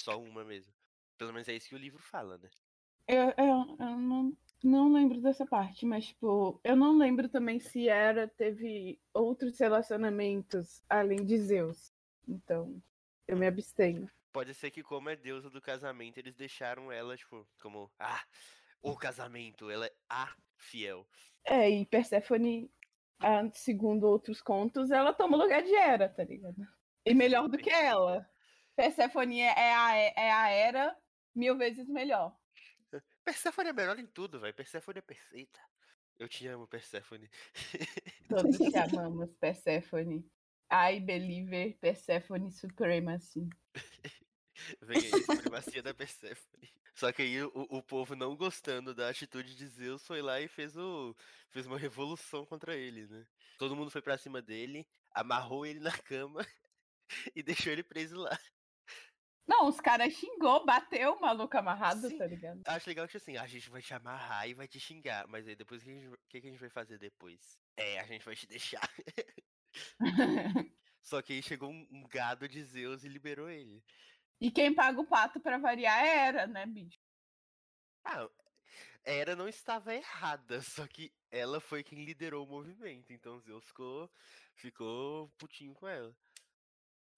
só 0.00 0.20
uma 0.20 0.44
mesmo. 0.44 0.72
Pelo 1.16 1.32
menos 1.32 1.48
é 1.48 1.54
isso 1.54 1.68
que 1.68 1.74
o 1.74 1.78
livro 1.78 2.02
fala, 2.02 2.38
né? 2.38 2.48
Eu, 3.06 3.32
eu, 3.38 3.76
eu 3.80 3.98
não, 3.98 4.36
não 4.62 4.92
lembro 4.92 5.20
dessa 5.20 5.46
parte, 5.46 5.86
mas, 5.86 6.08
tipo, 6.08 6.60
eu 6.62 6.76
não 6.76 6.96
lembro 6.96 7.28
também 7.28 7.58
se 7.58 7.88
Hera 7.88 8.28
teve 8.28 9.00
outros 9.14 9.58
relacionamentos 9.58 10.82
além 10.88 11.24
de 11.24 11.38
Zeus. 11.38 11.92
Então, 12.28 12.80
eu 13.26 13.36
me 13.36 13.46
abstenho. 13.46 14.10
Pode 14.30 14.54
ser 14.54 14.70
que, 14.70 14.82
como 14.82 15.08
é 15.08 15.16
deusa 15.16 15.48
do 15.48 15.60
casamento, 15.60 16.18
eles 16.18 16.36
deixaram 16.36 16.92
ela, 16.92 17.16
tipo, 17.16 17.48
como, 17.60 17.90
ah, 17.98 18.22
o 18.82 18.94
casamento, 18.94 19.70
ela 19.70 19.86
é 19.86 19.92
a 20.08 20.32
fiel. 20.56 21.06
É, 21.44 21.68
e 21.68 21.86
Perséfone, 21.86 22.70
ah, 23.20 23.48
segundo 23.54 24.04
outros 24.06 24.42
contos, 24.42 24.90
ela 24.90 25.14
toma 25.14 25.36
o 25.36 25.40
lugar 25.40 25.62
de 25.62 25.74
Hera, 25.74 26.08
tá 26.08 26.24
ligado? 26.24 26.66
E 27.06 27.14
melhor 27.14 27.48
do 27.48 27.56
que 27.56 27.70
ela. 27.70 28.28
Perséfone 28.78 29.40
é 29.40 29.46
é 29.46 29.74
a, 29.74 29.96
é 29.96 30.30
a 30.30 30.50
Hera 30.50 30.96
mil 31.34 31.58
vezes 31.58 31.88
melhor. 31.88 32.32
Persephone 33.24 33.70
é 33.70 33.72
melhor 33.72 33.98
em 33.98 34.06
tudo, 34.06 34.38
velho. 34.38 34.54
Persephone 34.54 35.00
é 35.00 35.02
perfeita. 35.02 35.60
Eu 36.16 36.28
te 36.28 36.46
amo, 36.46 36.68
Persephone. 36.68 37.28
Todos 38.28 38.56
te 38.56 38.76
amamos, 38.78 39.34
Perséfone. 39.40 40.24
I 40.70 41.00
believe 41.00 41.74
Perséfone 41.80 42.52
Supremacy. 42.52 43.48
Vem 44.80 44.98
aí, 44.98 45.22
supremacia 45.24 45.82
da 45.82 45.92
Persephone. 45.92 46.72
Só 46.94 47.10
que 47.10 47.22
aí 47.22 47.42
o, 47.42 47.50
o 47.54 47.82
povo 47.82 48.14
não 48.14 48.36
gostando 48.36 48.94
da 48.94 49.08
atitude 49.08 49.56
de 49.56 49.66
Zeus 49.66 50.06
foi 50.06 50.22
lá 50.22 50.40
e 50.40 50.46
fez 50.46 50.76
o 50.76 51.16
fez 51.48 51.66
uma 51.66 51.78
revolução 51.78 52.46
contra 52.46 52.76
ele, 52.76 53.08
né? 53.08 53.26
Todo 53.58 53.74
mundo 53.74 53.90
foi 53.90 54.02
pra 54.02 54.16
cima 54.16 54.40
dele, 54.40 54.86
amarrou 55.10 55.66
ele 55.66 55.80
na 55.80 55.96
cama 55.98 56.46
e 57.34 57.42
deixou 57.42 57.72
ele 57.72 57.82
preso 57.82 58.16
lá. 58.16 58.38
Não, 59.48 59.66
os 59.66 59.80
caras 59.80 60.12
xingou, 60.12 60.64
bateu 60.66 61.14
o 61.14 61.20
maluco 61.20 61.56
amarrado, 61.56 62.06
Sim. 62.08 62.18
tá 62.18 62.26
ligado? 62.26 62.60
Acho 62.66 62.88
legal 62.88 63.08
que 63.08 63.16
assim, 63.16 63.36
a 63.36 63.46
gente 63.46 63.70
vai 63.70 63.80
te 63.80 63.94
amarrar 63.94 64.46
e 64.48 64.54
vai 64.54 64.68
te 64.68 64.78
xingar, 64.78 65.26
mas 65.26 65.48
aí 65.48 65.56
depois 65.56 65.80
o 65.82 65.84
que, 65.84 65.90
a 65.90 65.94
gente- 65.94 66.18
que, 66.28 66.36
a 66.38 66.40
gente 66.40 66.58
vai 66.60 66.68
fazer 66.70 66.98
depois? 66.98 67.58
É, 67.76 67.98
a 67.98 68.06
gente 68.06 68.24
vai 68.24 68.36
te 68.36 68.46
deixar. 68.46 68.88
Só 71.02 71.22
que 71.22 71.32
aí 71.34 71.42
chegou 71.42 71.70
um, 71.70 71.86
um 71.90 72.06
gado 72.08 72.46
de 72.48 72.62
Zeus 72.62 73.04
e 73.04 73.08
liberou 73.08 73.48
ele. 73.48 73.82
e 74.40 74.50
quem 74.50 74.74
paga 74.74 75.00
o 75.00 75.06
pato 75.06 75.40
pra 75.40 75.58
variar 75.58 76.04
é 76.04 76.28
Hera, 76.28 76.46
né, 76.46 76.66
bicho? 76.66 76.98
Ah, 78.04 78.28
Hera 79.04 79.34
não 79.36 79.48
estava 79.48 79.94
errada, 79.94 80.60
só 80.62 80.86
que 80.86 81.12
ela 81.30 81.60
foi 81.60 81.82
quem 81.82 82.04
liderou 82.04 82.44
o 82.44 82.48
movimento, 82.50 83.12
então 83.12 83.40
Zeus 83.40 83.64
ficou, 83.64 84.10
ficou 84.54 85.30
putinho 85.38 85.74
com 85.74 85.88
ela. 85.88 86.14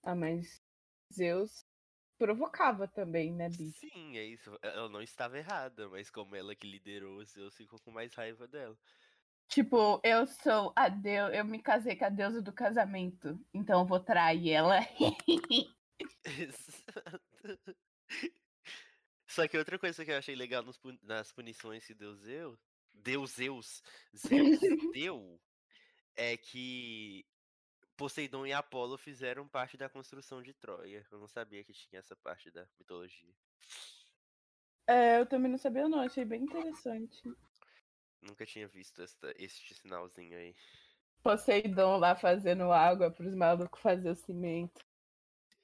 Ah, 0.02 0.14
mas 0.14 0.62
Zeus 1.12 1.64
provocava 2.20 2.86
também, 2.86 3.32
né, 3.32 3.48
bicho? 3.48 3.80
Sim, 3.80 4.18
é 4.18 4.24
isso. 4.24 4.56
Ela 4.60 4.90
não 4.90 5.00
estava 5.00 5.38
errada, 5.38 5.88
mas 5.88 6.10
como 6.10 6.36
ela 6.36 6.54
que 6.54 6.66
liderou, 6.66 7.24
Zeus 7.24 7.56
ficou 7.56 7.80
com 7.80 7.90
mais 7.90 8.14
raiva 8.14 8.46
dela. 8.46 8.76
Tipo, 9.48 10.00
eu 10.04 10.26
sou 10.26 10.72
a 10.76 10.88
deusa, 10.90 11.34
eu 11.34 11.44
me 11.44 11.60
casei 11.60 11.96
com 11.96 12.04
a 12.04 12.10
deusa 12.10 12.42
do 12.42 12.52
casamento, 12.52 13.40
então 13.52 13.80
eu 13.80 13.86
vou 13.86 13.98
trair 13.98 14.50
ela. 14.50 14.78
Exato. 16.24 17.20
Só 19.26 19.48
que 19.48 19.56
outra 19.56 19.78
coisa 19.78 20.04
que 20.04 20.10
eu 20.10 20.18
achei 20.18 20.34
legal 20.34 20.62
nos 20.62 20.78
nas 21.02 21.32
punições 21.32 21.86
que 21.86 21.94
deu 21.94 22.14
Zeus, 22.16 22.60
deu 22.92 23.26
Zeus, 23.26 23.82
Zeus 24.14 24.60
deu, 24.94 25.40
é 26.16 26.36
que 26.36 27.24
Poseidon 28.00 28.46
e 28.46 28.52
Apolo 28.54 28.96
fizeram 28.96 29.46
parte 29.46 29.76
da 29.76 29.86
construção 29.86 30.42
de 30.42 30.54
Troia. 30.54 31.06
Eu 31.12 31.18
não 31.18 31.28
sabia 31.28 31.62
que 31.62 31.74
tinha 31.74 31.98
essa 31.98 32.16
parte 32.16 32.50
da 32.50 32.66
mitologia. 32.78 33.34
É, 34.86 35.20
eu 35.20 35.26
também 35.26 35.50
não 35.50 35.58
sabia 35.58 35.86
não, 35.86 36.00
achei 36.00 36.24
bem 36.24 36.44
interessante. 36.44 37.22
Nunca 38.22 38.46
tinha 38.46 38.66
visto 38.66 39.02
esta, 39.02 39.34
este 39.36 39.74
sinalzinho 39.74 40.34
aí. 40.34 40.56
Poseidon 41.22 41.98
lá 41.98 42.16
fazendo 42.16 42.72
água 42.72 43.10
pros 43.10 43.34
malucos 43.34 43.78
fazer 43.82 44.08
o 44.08 44.16
cimento. 44.16 44.82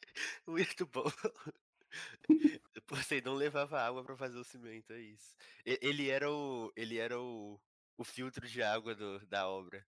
Muito 0.46 0.84
bom. 0.84 1.04
Poseidon 2.86 3.32
levava 3.32 3.80
água 3.80 4.04
pra 4.04 4.14
fazer 4.14 4.36
o 4.36 4.44
cimento, 4.44 4.92
é 4.92 5.00
isso. 5.00 5.34
Ele 5.64 6.10
era 6.10 6.30
o, 6.30 6.70
ele 6.76 6.98
era 6.98 7.18
o, 7.18 7.58
o 7.96 8.04
filtro 8.04 8.46
de 8.46 8.62
água 8.62 8.94
do- 8.94 9.24
da 9.26 9.48
obra. 9.48 9.86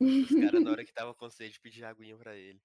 Os 0.00 0.28
caras, 0.28 0.62
na 0.62 0.70
hora 0.72 0.84
que 0.84 0.92
tava 0.92 1.14
com 1.14 1.30
sede, 1.30 1.60
pediam 1.60 1.88
aguinha 1.88 2.16
pra 2.16 2.36
ele. 2.36 2.60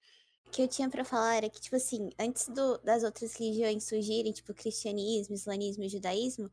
O 0.46 0.50
que 0.50 0.62
eu 0.62 0.68
tinha 0.68 0.90
pra 0.90 1.04
falar 1.04 1.36
era 1.36 1.48
que, 1.50 1.60
tipo 1.60 1.76
assim, 1.76 2.10
antes 2.18 2.48
do- 2.48 2.78
das 2.78 3.04
outras 3.04 3.34
religiões 3.34 3.84
surgirem, 3.84 4.32
tipo, 4.32 4.52
cristianismo, 4.52 5.34
islamismo 5.34 5.84
e 5.84 5.88
judaísmo, 5.88 6.50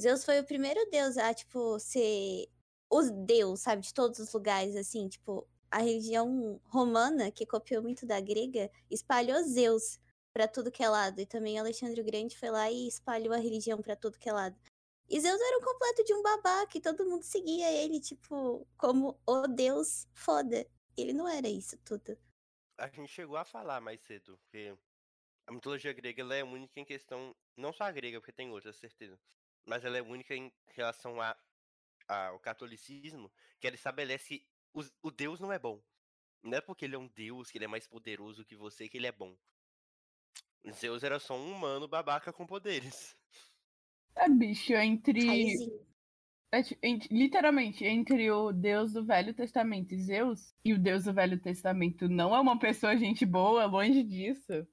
Zeus 0.00 0.24
foi 0.24 0.38
o 0.40 0.44
primeiro 0.44 0.80
deus 0.90 1.16
a, 1.18 1.34
tipo, 1.34 1.78
ser 1.80 2.48
o 2.90 3.02
deus, 3.26 3.60
sabe, 3.60 3.82
de 3.82 3.92
todos 3.92 4.18
os 4.20 4.32
lugares, 4.32 4.76
assim, 4.76 5.08
tipo, 5.08 5.46
a 5.70 5.78
religião 5.78 6.60
romana, 6.66 7.30
que 7.30 7.46
copiou 7.46 7.82
muito 7.82 8.06
da 8.06 8.20
grega, 8.20 8.70
espalhou 8.90 9.42
Zeus 9.42 9.98
pra 10.32 10.46
tudo 10.46 10.70
que 10.70 10.82
é 10.82 10.88
lado. 10.88 11.20
E 11.20 11.26
também 11.26 11.58
Alexandre 11.58 12.00
o 12.00 12.04
Grande 12.04 12.38
foi 12.38 12.50
lá 12.50 12.70
e 12.70 12.86
espalhou 12.86 13.32
a 13.34 13.38
religião 13.38 13.80
pra 13.80 13.96
tudo 13.96 14.18
que 14.18 14.28
é 14.28 14.32
lado. 14.32 14.56
E 15.08 15.20
Zeus 15.20 15.40
era 15.40 15.58
um 15.58 15.60
completo 15.60 16.04
de 16.04 16.14
um 16.14 16.22
babaca 16.22 16.76
e 16.76 16.80
todo 16.80 17.04
mundo 17.04 17.22
seguia 17.22 17.70
ele, 17.70 18.00
tipo, 18.00 18.66
como 18.76 19.20
o 19.26 19.46
deus 19.46 20.08
foda. 20.14 20.66
Ele 20.96 21.12
não 21.12 21.28
era 21.28 21.48
isso 21.48 21.76
tudo. 21.78 22.18
A 22.78 22.88
gente 22.88 23.08
chegou 23.08 23.36
a 23.36 23.44
falar 23.44 23.80
mais 23.80 24.00
cedo, 24.00 24.38
que 24.50 24.76
a 25.46 25.52
mitologia 25.52 25.92
grega 25.92 26.22
ela 26.22 26.34
é 26.34 26.44
única 26.44 26.80
em 26.80 26.84
questão, 26.84 27.34
não 27.56 27.72
só 27.72 27.84
a 27.84 27.92
grega, 27.92 28.20
porque 28.20 28.32
tem 28.32 28.50
outras, 28.50 28.76
certeza, 28.76 29.18
mas 29.66 29.84
ela 29.84 29.98
é 29.98 30.02
única 30.02 30.34
em 30.34 30.52
relação 30.68 31.20
a, 31.20 31.36
ao 32.08 32.38
catolicismo, 32.38 33.30
que 33.60 33.66
ela 33.66 33.76
estabelece 33.76 34.46
o, 34.72 34.82
o 35.02 35.10
Deus 35.10 35.40
não 35.40 35.52
é 35.52 35.58
bom. 35.58 35.82
Não 36.42 36.58
é 36.58 36.60
porque 36.60 36.84
ele 36.84 36.96
é 36.96 36.98
um 36.98 37.08
Deus, 37.08 37.50
que 37.50 37.58
ele 37.58 37.66
é 37.66 37.68
mais 37.68 37.86
poderoso 37.86 38.44
que 38.44 38.56
você, 38.56 38.88
que 38.88 38.96
ele 38.96 39.06
é 39.06 39.12
bom. 39.12 39.36
Zeus 40.72 41.02
era 41.02 41.18
só 41.18 41.34
um 41.36 41.52
humano 41.52 41.86
babaca 41.86 42.32
com 42.32 42.46
poderes. 42.46 43.16
É, 44.16 44.28
bicho, 44.28 44.72
entre. 44.74 45.82
É 46.54 46.62
literalmente, 47.10 47.82
entre 47.82 48.30
o 48.30 48.52
Deus 48.52 48.92
do 48.92 49.02
Velho 49.02 49.32
Testamento 49.32 49.94
e 49.94 49.98
Zeus, 49.98 50.54
e 50.62 50.74
o 50.74 50.78
Deus 50.78 51.04
do 51.04 51.12
Velho 51.14 51.40
Testamento 51.40 52.10
não 52.10 52.36
é 52.36 52.40
uma 52.40 52.58
pessoa 52.58 52.94
gente 52.94 53.24
boa, 53.24 53.64
longe 53.64 54.02
disso. 54.02 54.66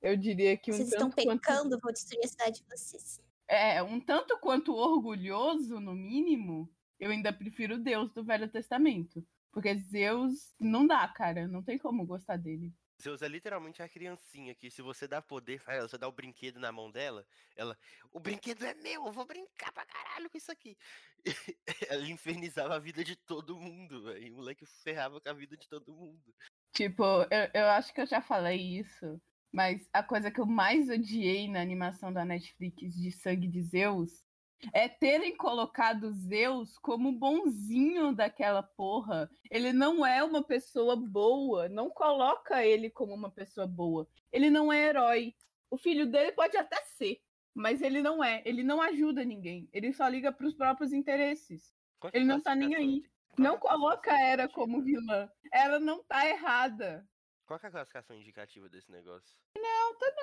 Eu 0.00 0.16
diria 0.16 0.56
que 0.56 0.72
um 0.72 0.74
Vocês 0.74 0.88
estão 0.88 1.10
tanto 1.10 1.24
quanto. 1.24 1.40
pecando, 1.42 1.78
vou 1.78 1.92
destruir 1.92 2.24
a 2.24 2.28
cidade 2.28 2.60
de 2.60 2.64
vocês. 2.68 3.20
É, 3.46 3.82
um 3.82 4.00
tanto 4.00 4.38
quanto 4.38 4.74
orgulhoso, 4.74 5.78
no 5.78 5.94
mínimo, 5.94 6.72
eu 6.98 7.10
ainda 7.10 7.32
prefiro 7.32 7.74
o 7.74 7.78
Deus 7.78 8.10
do 8.12 8.24
Velho 8.24 8.48
Testamento. 8.48 9.22
Porque 9.52 9.76
Zeus 9.76 10.54
não 10.58 10.86
dá, 10.86 11.06
cara. 11.06 11.46
Não 11.46 11.62
tem 11.62 11.78
como 11.78 12.06
gostar 12.06 12.38
dele. 12.38 12.72
Zeus 13.02 13.22
é 13.22 13.28
literalmente 13.28 13.82
a 13.82 13.88
criancinha 13.88 14.54
que 14.54 14.70
se 14.70 14.80
você 14.80 15.08
dá 15.08 15.20
poder 15.20 15.60
pra 15.62 15.74
ela, 15.74 15.88
você 15.88 15.98
dá 15.98 16.06
o 16.06 16.12
brinquedo 16.12 16.60
na 16.60 16.70
mão 16.70 16.90
dela, 16.90 17.26
ela, 17.56 17.76
o 18.12 18.20
brinquedo 18.20 18.64
é 18.64 18.74
meu, 18.74 19.06
eu 19.06 19.12
vou 19.12 19.26
brincar 19.26 19.72
pra 19.72 19.84
caralho 19.84 20.30
com 20.30 20.38
isso 20.38 20.52
aqui. 20.52 20.76
ela 21.90 22.06
infernizava 22.06 22.76
a 22.76 22.78
vida 22.78 23.02
de 23.02 23.16
todo 23.16 23.58
mundo, 23.58 24.04
velho. 24.04 24.32
O 24.32 24.36
moleque 24.36 24.64
ferrava 24.66 25.20
com 25.20 25.28
a 25.28 25.32
vida 25.32 25.56
de 25.56 25.68
todo 25.68 25.92
mundo. 25.92 26.34
Tipo, 26.72 27.02
eu, 27.30 27.50
eu 27.52 27.66
acho 27.70 27.92
que 27.92 28.00
eu 28.00 28.06
já 28.06 28.22
falei 28.22 28.78
isso, 28.78 29.20
mas 29.52 29.88
a 29.92 30.02
coisa 30.02 30.30
que 30.30 30.40
eu 30.40 30.46
mais 30.46 30.88
odiei 30.88 31.48
na 31.48 31.60
animação 31.60 32.12
da 32.12 32.24
Netflix 32.24 32.94
de 32.94 33.10
Sangue 33.10 33.48
de 33.48 33.62
Zeus 33.62 34.24
é 34.72 34.88
terem 34.88 35.36
colocado 35.36 36.10
Zeus 36.12 36.78
como 36.78 37.12
bonzinho 37.12 38.14
daquela 38.14 38.62
porra. 38.62 39.30
Ele 39.50 39.72
não 39.72 40.04
é 40.06 40.22
uma 40.22 40.42
pessoa 40.42 40.94
boa, 40.96 41.68
não 41.68 41.90
coloca 41.90 42.64
ele 42.64 42.90
como 42.90 43.12
uma 43.14 43.30
pessoa 43.30 43.66
boa. 43.66 44.06
Ele 44.32 44.50
não 44.50 44.72
é 44.72 44.88
herói. 44.88 45.34
O 45.70 45.76
filho 45.76 46.06
dele 46.06 46.32
pode 46.32 46.56
até 46.56 46.76
ser, 46.82 47.20
mas 47.54 47.80
ele 47.82 48.02
não 48.02 48.22
é. 48.22 48.42
Ele 48.44 48.62
não 48.62 48.80
ajuda 48.80 49.24
ninguém. 49.24 49.68
Ele 49.72 49.92
só 49.92 50.06
liga 50.08 50.30
pros 50.30 50.54
próprios 50.54 50.92
interesses. 50.92 51.72
A 52.02 52.10
Ele 52.12 52.24
não 52.24 52.40
tá 52.40 52.54
nem 52.54 52.74
aí. 52.74 53.00
de- 53.00 53.10
Não 53.38 53.58
coloca 53.58 54.12
Hera 54.12 54.48
como 54.48 54.82
vilã. 54.82 55.30
Ela 55.52 55.80
não 55.80 56.02
tá 56.04 56.28
errada. 56.28 57.08
Qual 57.46 57.58
é 57.62 57.66
a 57.66 57.70
classificação 57.70 58.16
indicativa 58.16 58.68
desse 58.68 58.90
negócio? 58.90 59.36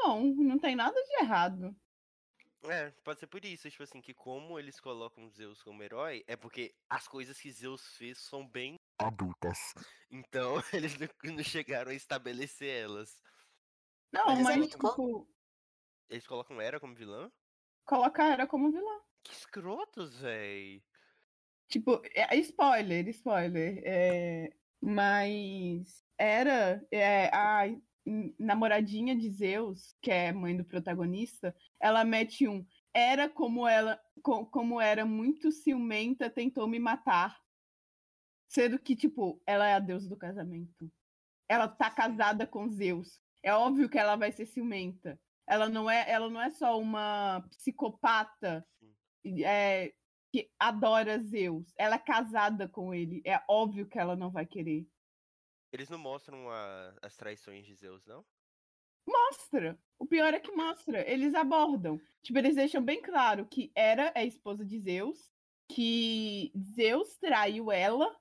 Não, 0.04 0.24
não 0.26 0.58
tem 0.60 0.76
nada 0.76 1.00
de 1.02 1.24
errado. 1.24 1.76
É, 2.64 2.92
pode 3.04 3.20
ser 3.20 3.28
por 3.28 3.44
isso, 3.46 3.70
tipo 3.70 3.84
assim, 3.84 4.02
que 4.02 4.14
como 4.14 4.60
eles 4.60 4.80
colocam 4.80 5.30
Zeus 5.30 5.64
como 5.64 5.82
herói, 5.82 6.24
é 6.28 6.36
porque 6.36 6.76
as 6.90 7.08
coisas 7.08 7.40
que 7.40 7.52
Zeus 7.52 7.96
fez 7.96 8.18
são 8.18 8.46
bem 8.46 8.76
adultas. 9.00 9.58
Então, 10.12 10.56
eles 10.74 10.98
não- 10.98 11.44
chegaram 11.44 11.92
a 11.92 11.94
estabelecer 11.94 12.84
elas. 12.84 13.22
Não, 14.12 14.26
Mas 14.26 14.40
mas, 14.42 14.56
é 14.56 14.58
muito 14.58 14.72
tipo, 14.78 15.28
Eles 16.10 16.28
colocam 16.28 16.60
Hera 16.60 16.80
como 16.80 16.96
vilã? 16.96 17.32
coloca 17.86 18.24
Hera 18.24 18.46
como 18.48 18.72
vilã. 18.72 19.00
Que 19.24 19.32
escrotos, 19.34 20.20
véi. 20.20 20.84
Tipo, 21.68 22.02
é, 22.14 22.36
spoiler, 22.38 23.08
spoiler. 23.10 23.82
É, 23.86 24.50
mas 24.82 26.04
Hera, 26.18 26.86
é, 26.92 27.28
a 27.34 27.68
namoradinha 28.38 29.16
de 29.16 29.30
Zeus, 29.30 29.96
que 30.02 30.12
é 30.12 30.32
mãe 30.32 30.56
do 30.56 30.66
protagonista, 30.66 31.56
ela 31.80 32.04
mete 32.04 32.48
um. 32.48 32.66
Era 32.94 33.30
como 33.30 33.68
ela, 33.68 34.00
co- 34.24 34.46
como 34.48 34.82
era 34.82 35.06
muito 35.06 35.52
ciumenta, 35.52 36.30
tentou 36.30 36.68
me 36.68 36.80
matar. 36.80 37.40
Sendo 38.48 38.80
que, 38.80 38.96
tipo, 38.96 39.42
ela 39.46 39.68
é 39.68 39.74
a 39.76 39.80
deusa 39.80 40.10
do 40.10 40.18
casamento. 40.18 40.92
Ela 41.48 41.68
tá 41.68 41.90
casada 41.92 42.48
com 42.48 42.68
Zeus. 42.70 43.22
É 43.44 43.54
óbvio 43.54 43.88
que 43.90 43.98
ela 43.98 44.16
vai 44.16 44.32
ser 44.32 44.46
ciumenta. 44.48 45.20
Ela 45.48 45.70
não 45.70 45.90
é, 45.90 46.10
ela 46.10 46.30
não 46.30 46.42
é 46.42 46.50
só 46.52 46.80
uma 46.80 47.42
psicopata 47.50 48.66
é, 49.46 49.94
que 50.32 50.50
adora 50.60 51.20
Zeus. 51.24 51.74
Ela 51.78 51.96
é 51.96 52.00
casada 52.00 52.68
com 52.68 52.94
ele. 52.94 53.22
É 53.26 53.40
óbvio 53.48 53.88
que 53.88 54.00
ela 54.00 54.16
não 54.16 54.32
vai 54.32 54.46
querer. 54.46 54.88
Eles 55.72 55.90
não 55.90 55.98
mostram 56.00 56.50
a- 56.50 56.96
as 57.02 57.16
traições 57.16 57.66
de 57.66 57.76
Zeus, 57.76 58.06
não? 58.06 58.26
Mostra. 59.08 59.80
O 59.98 60.06
pior 60.06 60.34
é 60.34 60.40
que 60.40 60.52
mostra. 60.52 61.08
Eles 61.10 61.34
abordam. 61.34 62.00
Tipo, 62.22 62.40
eles 62.40 62.56
deixam 62.56 62.84
bem 62.84 63.02
claro 63.02 63.46
que 63.48 63.72
Hera 63.76 64.12
é 64.16 64.26
esposa 64.26 64.66
de 64.66 64.80
Zeus, 64.80 65.32
que 65.68 66.52
Zeus 66.76 67.18
traiu 67.18 67.72
ela 67.72 68.16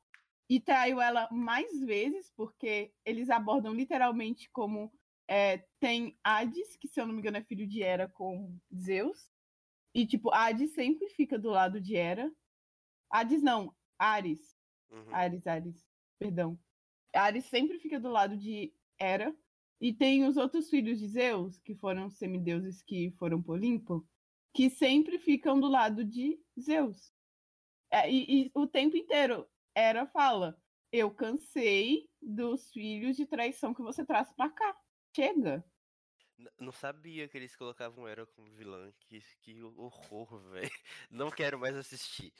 e 0.49 0.61
traiu 0.61 1.01
ela 1.01 1.29
mais 1.31 1.79
vezes, 1.81 2.31
porque 2.37 2.93
eles 3.05 3.29
abordam 3.29 3.75
literalmente 3.75 4.51
como 4.51 4.93
é, 5.29 5.59
tem 5.79 6.19
Hades, 6.25 6.77
que 6.77 6.89
se 6.89 7.01
eu 7.01 7.07
não 7.07 7.13
me 7.13 7.21
engano 7.21 7.37
é 7.37 7.43
filho 7.43 7.67
de 7.67 7.83
Hera 7.83 8.09
com 8.09 8.59
Zeus. 8.75 9.31
E, 9.95 10.07
tipo, 10.07 10.33
Hades 10.33 10.73
sempre 10.73 11.09
fica 11.11 11.39
do 11.39 11.51
lado 11.51 11.81
de 11.81 11.97
Hera. 11.97 12.31
Hades 13.11 13.43
não, 13.43 13.75
Ares. 13.99 14.57
Uhum. 14.91 15.15
Ares, 15.15 15.47
Ares, 15.47 15.87
perdão. 16.19 16.59
Ares 17.15 17.47
sempre 17.47 17.79
fica 17.79 17.99
do 17.99 18.09
lado 18.09 18.37
de 18.37 18.73
Hera. 18.99 19.35
E 19.81 19.93
tem 19.93 20.25
os 20.25 20.37
outros 20.37 20.69
filhos 20.69 20.99
de 20.99 21.07
Zeus, 21.07 21.61
que 21.61 21.75
foram 21.75 22.11
semideuses 22.11 22.83
que 22.83 23.13
foram 23.13 23.41
pro 23.41 23.53
Olimpo, 23.53 24.05
que 24.53 24.69
sempre 24.69 25.19
ficam 25.19 25.61
do 25.61 25.69
lado 25.69 26.05
de 26.05 26.41
Zeus. 26.59 27.13
É, 27.91 28.11
e, 28.11 28.47
e 28.47 28.51
o 28.55 28.67
tempo 28.67 28.97
inteiro, 28.97 29.49
Hera 29.75 30.07
fala: 30.07 30.61
Eu 30.91 31.11
cansei 31.13 32.11
dos 32.21 32.73
filhos 32.73 33.17
de 33.17 33.25
traição 33.25 33.73
que 33.73 33.83
você 33.83 34.05
traz 34.05 34.33
pra 34.33 34.51
cá. 34.51 34.77
Chega. 35.15 35.65
Não 36.59 36.71
sabia 36.71 37.27
que 37.27 37.37
eles 37.37 37.57
colocavam 37.57 38.07
Hera 38.07 38.27
como 38.27 38.55
vilã. 38.55 38.93
Que, 39.01 39.21
que 39.41 39.63
horror, 39.63 40.41
velho. 40.51 40.71
Não 41.11 41.31
quero 41.31 41.59
mais 41.59 41.77
assistir. 41.77 42.33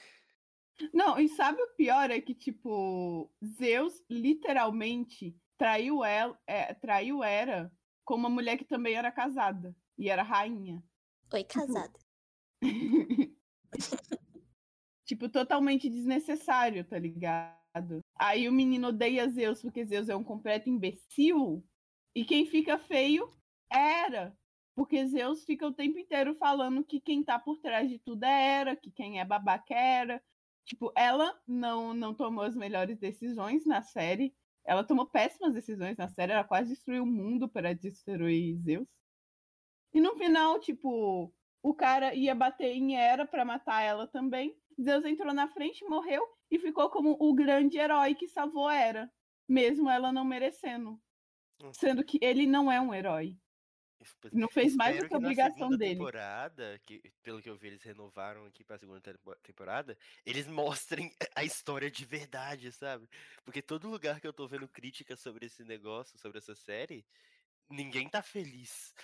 Não, 0.93 1.19
e 1.19 1.29
sabe 1.29 1.61
o 1.63 1.75
pior 1.75 2.11
é 2.11 2.21
que, 2.21 2.35
tipo, 2.35 3.31
Zeus 3.45 4.03
literalmente 4.09 5.37
traiu 5.57 6.05
ela, 6.05 6.39
é, 6.47 6.73
traiu 6.75 7.23
Hera 7.23 7.73
com 8.05 8.15
uma 8.15 8.31
mulher 8.31 8.57
que 8.57 8.65
também 8.65 8.95
era 8.95 9.11
casada 9.11 9.75
e 9.99 10.09
era 10.09 10.23
rainha. 10.23 10.83
Oi, 11.33 11.45
casada. 11.45 11.99
tipo, 15.05 15.29
totalmente 15.29 15.91
desnecessário, 15.91 16.85
tá 16.85 16.99
ligado? 16.99 18.01
Aí 18.17 18.49
o 18.49 18.53
menino 18.53 18.89
odeia 18.89 19.29
Zeus 19.29 19.61
porque 19.61 19.85
Zeus 19.85 20.09
é 20.09 20.17
um 20.17 20.25
completo 20.25 20.71
imbecil. 20.71 21.65
E 22.15 22.25
quem 22.25 22.47
fica 22.47 22.79
feio 22.79 23.37
é 23.71 24.05
Hera. 24.05 24.37
Porque 24.75 25.05
Zeus 25.07 25.45
fica 25.45 25.67
o 25.67 25.75
tempo 25.75 25.99
inteiro 25.99 26.35
falando 26.37 26.85
que 26.85 27.01
quem 27.01 27.23
tá 27.25 27.39
por 27.39 27.59
trás 27.59 27.91
de 27.91 27.99
tudo 27.99 28.25
é 28.25 28.61
Hera, 28.61 28.77
que 28.77 28.91
quem 28.91 29.21
é 29.21 29.25
babaca 29.25 29.75
é 29.75 30.01
Hera. 30.01 30.23
Tipo, 30.69 30.93
ela 30.95 31.35
não, 31.47 31.95
não 31.95 32.13
tomou 32.13 32.45
as 32.45 32.55
melhores 32.55 32.99
decisões 32.99 33.65
na 33.65 33.81
série. 33.81 34.35
Ela 34.67 34.85
tomou 34.85 35.07
péssimas 35.07 35.55
decisões 35.55 35.97
na 35.97 36.09
série. 36.09 36.33
Ela 36.33 36.45
quase 36.45 36.69
destruiu 36.69 37.05
o 37.05 37.07
mundo 37.07 37.49
para 37.49 37.75
destruir 37.75 38.55
Zeus. 38.59 38.87
E 39.95 39.99
no 40.01 40.15
final, 40.17 40.61
tipo, 40.61 41.33
o 41.63 41.75
cara 41.75 42.15
ia 42.15 42.35
bater 42.35 42.71
em 42.77 42.95
Hera 42.99 43.27
para 43.27 43.47
matar 43.47 43.81
ela 43.81 44.07
também. 44.07 44.55
Zeus 44.79 45.07
entrou 45.07 45.33
na 45.33 45.49
frente, 45.49 45.83
morreu 45.87 46.23
e 46.51 46.59
ficou 46.59 46.91
como 46.91 47.17
o 47.19 47.33
grande 47.33 47.79
herói 47.79 48.15
que 48.15 48.29
salvou 48.29 48.71
Hera, 48.71 49.11
mesmo 49.49 49.89
ela 49.89 50.13
não 50.13 50.23
merecendo. 50.23 51.01
Sendo 51.73 52.05
que 52.05 52.19
ele 52.21 52.47
não 52.47 52.71
é 52.71 52.79
um 52.79 52.93
herói. 52.93 53.39
Não 54.33 54.49
fez 54.49 54.75
mais 54.77 54.99
do 54.99 55.09
que 55.09 55.15
a 55.15 55.19
obrigação 55.19 55.57
segunda 55.57 55.77
dele. 55.79 55.95
temporada, 55.95 56.81
que 56.87 57.01
pelo 57.23 57.43
que 57.43 57.51
eu 57.51 57.57
vi 57.57 57.69
eles 57.69 57.83
renovaram 57.83 58.45
aqui 58.47 58.63
pra 58.65 58.79
segunda 58.79 59.01
tempo- 59.01 59.35
temporada, 59.43 59.97
eles 60.25 60.47
mostrem 60.47 61.15
a 61.35 61.45
história 61.45 61.91
de 61.91 62.05
verdade, 62.05 62.71
sabe? 62.73 63.09
Porque 63.45 63.61
todo 63.63 63.89
lugar 63.91 64.21
que 64.21 64.27
eu 64.27 64.33
tô 64.33 64.47
vendo 64.47 64.69
crítica 64.69 65.17
sobre 65.17 65.47
esse 65.47 65.65
negócio, 65.65 66.19
sobre 66.19 66.39
essa 66.39 66.55
série, 66.55 67.05
ninguém 67.69 68.09
tá 68.09 68.23
feliz. 68.23 68.95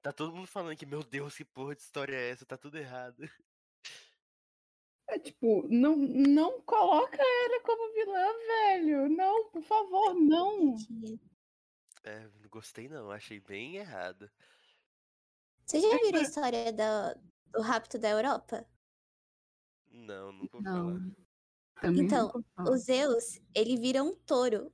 Tá 0.00 0.12
todo 0.12 0.34
mundo 0.34 0.46
falando 0.46 0.76
que, 0.76 0.86
meu 0.86 1.02
Deus, 1.02 1.36
que 1.36 1.44
porra 1.44 1.74
de 1.74 1.82
história 1.82 2.14
é 2.14 2.30
essa? 2.30 2.46
Tá 2.46 2.56
tudo 2.56 2.78
errado. 2.78 3.28
É 5.08 5.18
tipo, 5.18 5.66
não, 5.68 5.96
não 5.96 6.60
coloca 6.60 7.16
ela 7.18 7.60
como 7.62 7.92
vilã, 7.94 8.32
velho. 8.46 9.08
Não, 9.08 9.48
por 9.50 9.62
favor, 9.62 10.14
não. 10.14 10.76
É, 12.08 12.26
não 12.40 12.48
gostei 12.48 12.88
não, 12.88 13.10
achei 13.10 13.38
bem 13.38 13.76
errado. 13.76 14.30
Você 15.64 15.80
já 15.80 15.96
viram 16.00 16.18
a 16.18 16.22
história 16.22 16.72
da- 16.72 17.14
do 17.46 17.60
rapto 17.62 17.96
da 17.98 18.08
Europa? 18.10 18.66
Não, 19.90 20.32
nunca 20.32 20.56
ouvi 20.56 20.66
Não. 20.66 20.70
falar. 20.70 21.02
Também 21.80 22.06
Então. 22.06 22.32
O 22.66 22.76
Zeus, 22.76 23.40
ele 23.54 23.76
vira 23.78 24.02
um 24.02 24.14
touro, 24.14 24.72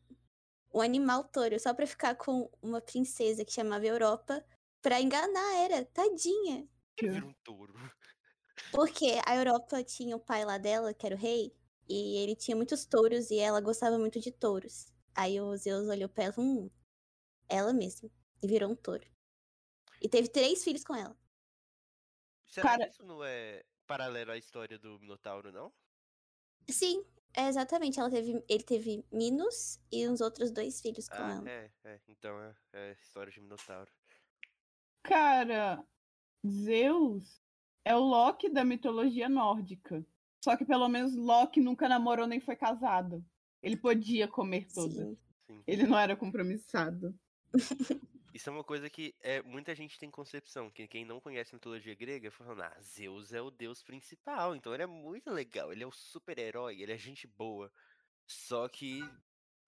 um 0.75 0.81
animal 0.83 1.25
touro, 1.25 1.59
só 1.61 1.75
pra 1.75 1.87
ficar 1.87 2.17
com 2.17 2.51
uma 2.63 2.81
princesa 2.81 3.45
que 3.45 3.53
chamava 3.53 3.87
Europa, 3.87 4.45
pra 4.83 5.01
enganar 5.01 5.41
a 5.53 5.57
Hera, 5.65 5.85
tadinha. 5.87 6.69
Vira 7.01 7.25
um 7.27 7.33
touro. 7.45 7.75
Porque 8.71 9.21
a 9.27 9.37
Europa 9.37 9.83
tinha 9.85 10.17
o 10.17 10.21
pai 10.21 10.45
lá 10.45 10.59
dela, 10.59 10.93
que 10.93 11.07
era 11.07 11.15
o 11.15 11.19
rei, 11.19 11.55
e 11.89 12.17
ele 12.19 12.35
tinha 12.37 12.57
muitos 12.57 12.85
touros 12.85 13.31
e 13.31 13.39
ela 13.39 13.61
gostava 13.61 13.99
muito 13.99 14.21
de 14.21 14.31
touros. 14.33 14.87
Aí 15.15 15.41
o 15.41 15.57
Zeus 15.57 15.87
olhou 15.89 16.09
pra 16.09 16.25
ela 16.25 16.33
e 16.33 16.35
falou, 16.37 16.51
hum, 16.51 16.71
ela 17.49 17.73
mesma, 17.73 18.11
e 18.43 18.47
virou 18.47 18.71
um 18.71 18.77
touro. 18.77 19.07
E 20.01 20.09
teve 20.09 20.29
três 20.29 20.63
filhos 20.63 20.85
com 20.85 20.95
ela. 20.95 21.17
Será 22.47 22.69
Cara- 22.71 22.85
que 22.87 22.93
isso 22.93 23.05
não 23.05 23.25
é 23.25 23.65
paralelo 23.87 24.31
à 24.33 24.37
história 24.37 24.79
do 24.79 24.99
Minotauro, 24.99 25.51
não? 25.53 25.73
Sim, 26.71 27.05
é 27.35 27.49
exatamente. 27.49 27.99
Ela 27.99 28.11
teve, 28.11 28.45
ele 28.49 28.63
teve 28.65 29.05
Minos 29.13 29.81
e 29.91 30.09
uns 30.09 30.21
outros 30.21 30.51
dois 30.51 30.81
filhos 30.81 31.09
com 31.09 31.17
Ah, 31.17 31.33
ela. 31.33 31.51
é, 31.51 31.71
é. 31.85 32.01
Então 32.09 32.41
é, 32.41 32.55
é 32.73 32.93
história 32.93 33.33
de 33.33 33.41
Minotauro. 33.41 33.91
Cara, 35.03 35.85
Zeus 36.47 37.43
é 37.85 37.95
o 37.95 38.01
Loki 38.01 38.49
da 38.49 38.65
mitologia 38.65 39.29
nórdica. 39.29 40.05
Só 40.43 40.57
que 40.57 40.65
pelo 40.65 40.89
menos 40.89 41.15
Loki 41.17 41.61
nunca 41.61 41.89
namorou 41.89 42.27
nem 42.27 42.41
foi 42.41 42.57
casado. 42.57 43.25
Ele 43.63 43.77
podia 43.77 44.29
comer 44.29 44.67
todas. 44.73 44.95
Sim. 44.95 45.19
Sim. 45.47 45.63
Ele 45.67 45.87
não 45.87 45.99
era 45.99 46.17
compromissado. 46.17 47.19
Isso 48.33 48.49
é 48.49 48.53
uma 48.53 48.65
coisa 48.65 48.91
que 48.91 49.15
é, 49.21 49.41
muita 49.43 49.75
gente 49.77 49.97
tem 49.99 50.11
concepção, 50.11 50.69
que 50.71 50.89
quem 50.89 51.05
não 51.05 51.21
conhece 51.21 51.55
a 51.55 51.57
mitologia 51.57 51.95
grega 51.95 52.31
falando, 52.33 52.63
ah, 52.63 52.77
Zeus 52.81 53.33
é 53.33 53.41
o 53.41 53.51
deus 53.51 53.81
principal, 53.83 54.57
então 54.57 54.75
ele 54.75 54.83
é 54.83 54.87
muito 54.87 55.31
legal, 55.31 55.73
ele 55.73 55.85
é 55.85 55.87
o 55.87 55.93
super-herói, 55.93 56.81
ele 56.83 56.93
é 56.93 56.99
gente 56.99 57.27
boa. 57.29 57.73
Só 58.27 58.69
que 58.69 59.01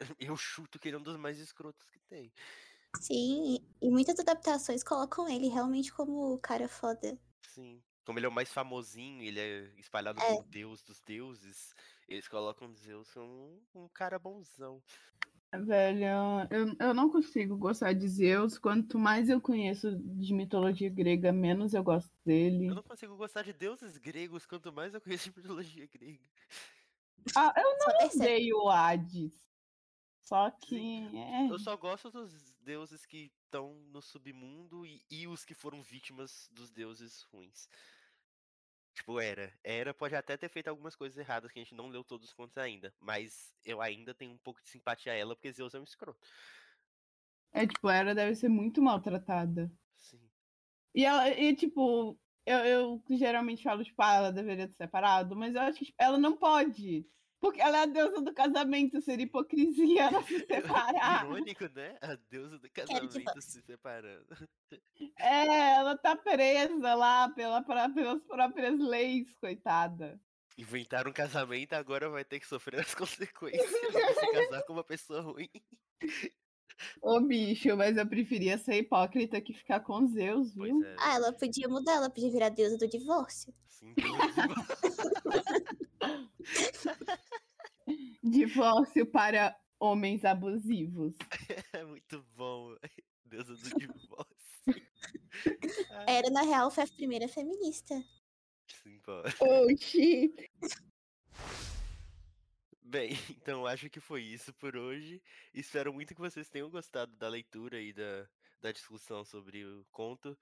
eu 0.21 0.37
chuto 0.37 0.79
que 0.81 0.89
ele 0.89 0.97
é 0.97 0.99
um 0.99 1.03
dos 1.03 1.17
mais 1.17 1.39
escrotos 1.39 1.89
que 1.91 2.01
tem. 2.01 2.33
Sim, 3.01 3.57
e 3.57 3.87
e 3.87 3.91
muitas 3.91 4.19
adaptações 4.21 4.83
colocam 4.83 5.29
ele 5.29 5.49
realmente 5.49 5.93
como 5.93 6.35
o 6.35 6.39
cara 6.41 6.69
foda. 6.69 7.19
Sim. 7.43 7.83
Como 8.05 8.19
ele 8.19 8.27
é 8.27 8.29
o 8.29 8.33
mais 8.33 8.53
famosinho, 8.53 9.23
ele 9.23 9.41
é 9.41 9.73
espalhado 9.81 10.21
É. 10.21 10.23
como 10.23 10.43
deus 10.45 10.83
dos 10.83 11.01
deuses, 11.03 11.75
eles 12.07 12.29
colocam 12.29 12.73
Zeus 12.75 13.13
como 13.13 13.27
um, 13.75 13.85
um 13.85 13.89
cara 13.89 14.19
bonzão. 14.19 14.83
Velho, 15.65 16.05
eu, 16.51 16.77
eu 16.79 16.95
não 16.95 17.11
consigo 17.11 17.57
gostar 17.57 17.93
de 17.93 18.09
Zeus. 18.09 18.59
Quanto 18.59 18.99
mais 18.99 19.29
eu 19.29 19.41
conheço 19.41 19.97
de 19.97 20.33
mitologia 20.35 20.91
grega, 20.91 21.33
menos 21.33 21.75
eu 21.75 21.83
gosto 21.83 22.13
dele. 22.25 22.67
Eu 22.67 22.75
não 22.75 22.83
consigo 22.83 23.17
gostar 23.17 23.43
de 23.43 23.53
deuses 23.53 23.97
gregos, 23.99 24.47
quanto 24.47 24.73
mais 24.73 24.95
eu 24.95 25.01
conheço 25.01 25.31
de 25.31 25.37
mitologia 25.37 25.89
grega. 25.93 26.25
Ah, 27.35 27.53
eu 27.57 27.99
percebe. 27.99 28.25
odeio 28.25 28.69
Hades. 28.69 29.47
Só 30.23 30.51
que. 30.51 31.07
É, 31.17 31.51
Eu 31.51 31.59
só 31.59 31.77
gosto 31.77 32.11
dos 32.11 32.53
deuses 32.61 33.07
que 33.07 33.31
estão 33.45 33.75
no 33.93 34.03
submundo 34.03 34.85
e, 34.85 35.01
e 35.09 35.29
os 35.29 35.45
que 35.45 35.55
foram 35.55 35.83
vítimas 35.83 36.49
dos 36.53 36.71
deuses 36.71 37.23
ruins. 37.33 37.69
Tipo, 38.97 39.21
Era. 39.21 39.53
Era 39.63 39.93
pode 39.95 40.15
até 40.17 40.37
ter 40.39 40.49
feito 40.49 40.69
algumas 40.69 40.97
coisas 40.97 41.19
erradas 41.19 41.53
que 41.53 41.59
a 41.59 41.63
gente 41.63 41.75
não 41.75 41.89
leu 41.89 42.03
todos 42.03 42.29
os 42.29 42.33
contos 42.35 42.57
ainda. 42.57 42.95
Mas 42.99 43.55
eu 43.65 43.81
ainda 43.83 44.15
tenho 44.15 44.33
um 44.33 44.39
pouco 44.39 44.63
de 44.63 44.69
simpatia 44.71 45.13
a 45.13 45.15
ela, 45.15 45.37
porque 45.37 45.53
Zeus 45.53 45.75
é 45.75 45.81
um 45.81 45.85
escroto. 45.85 46.27
é 47.53 47.67
tipo, 47.67 47.89
ela 47.91 48.15
deve 48.15 48.35
ser 48.37 48.49
muito 48.49 48.81
maltratada. 48.83 49.73
Sim. 49.97 50.31
E 50.95 51.05
ela, 51.05 51.29
e 51.31 51.55
tipo, 51.55 52.19
eu, 52.47 52.59
eu 52.65 53.03
geralmente 53.19 53.63
falo, 53.63 53.85
tipo, 53.85 54.01
ah, 54.03 54.15
ela 54.15 54.33
deveria 54.33 54.69
ter 54.69 54.75
separado, 54.75 55.37
mas 55.37 55.55
eu 55.55 55.61
acho 55.61 55.79
que 55.79 55.87
tipo, 55.87 55.97
ela 56.01 56.19
não 56.19 56.37
pode. 56.39 57.07
Porque 57.41 57.61
ela 57.61 57.79
é 57.79 57.83
a 57.83 57.87
deusa 57.87 58.21
do 58.23 58.33
casamento, 58.33 59.01
seria 59.03 59.25
hipocrisia 59.25 60.05
ela 60.05 60.23
se 60.23 60.39
separar. 60.47 61.25
Irônico, 61.27 61.69
né? 61.75 61.97
A 62.01 62.17
deusa 62.31 62.59
do 62.59 62.69
Quero 62.71 62.89
casamento 62.89 63.19
divórcio. 63.19 63.43
se 63.43 63.63
separando. 63.63 64.27
É, 65.19 65.75
ela 65.77 65.97
tá 65.99 66.17
presa 66.17 66.95
lá 66.95 67.29
pela, 67.29 67.63
pra- 67.63 67.89
pelas 67.91 68.23
próprias 68.25 68.79
leis, 68.79 69.33
coitada. 69.39 70.19
Inventaram 70.59 71.11
um 71.11 71.15
casamento, 71.15 71.75
agora 71.75 72.09
vai 72.09 72.25
ter 72.25 72.41
que 72.41 72.47
sofrer 72.49 72.81
as 72.81 72.95
consequências 72.97 73.71
de 73.71 74.15
se 74.15 74.33
casar 74.33 74.63
com 74.63 74.73
uma 74.73 74.85
pessoa 74.85 75.21
ruim. 75.21 75.51
Ô, 77.03 77.21
bicho, 77.21 77.77
mas 77.77 77.97
eu 77.99 78.07
preferia 78.07 78.57
ser 78.57 78.77
hipócrita 78.77 79.41
que 79.43 79.53
ficar 79.53 79.81
com 79.81 80.07
Zeus, 80.09 80.55
Pois 80.55 80.73
viu? 80.73 80.83
é. 80.85 80.97
Ah, 80.99 81.15
ela 81.17 81.33
podia 81.35 81.69
mudar, 81.69 81.93
ela 81.97 82.09
podia 82.11 82.31
virar 82.31 82.49
deusa 82.49 82.79
do 82.79 82.89
divórcio. 82.89 83.53
Sim, 83.69 83.93
Divórcio 83.95 84.43
para 89.13 89.57
homens 89.79 90.25
abusivos. 90.25 91.15
é 91.73 91.85
muito 91.89 92.25
bom. 92.35 92.75
Deusa 93.25 93.55
do 93.55 93.79
divórcio. 93.79 94.37
Era, 96.07 96.31
na 96.31 96.43
real, 96.43 96.71
foi 96.71 96.85
a 96.85 96.89
primeira 96.89 97.29
feminista. 97.29 98.03
Sim, 98.83 98.99
pô. 99.01 99.23
Oxi! 99.71 100.35
Bem, 102.83 103.11
então 103.31 103.67
acho 103.67 103.91
que 103.91 104.01
foi 104.01 104.23
isso 104.23 104.53
por 104.55 104.77
hoje. 104.77 105.23
Espero 105.53 105.93
muito 105.93 106.15
que 106.15 106.21
vocês 106.21 106.49
tenham 106.49 106.71
gostado 106.71 107.15
da 107.17 107.29
leitura 107.29 107.81
e 107.81 107.93
da, 107.93 108.29
da 108.61 108.73
discussão 108.73 109.25
sobre 109.25 109.65
o 109.65 109.85
conto. 109.91 110.39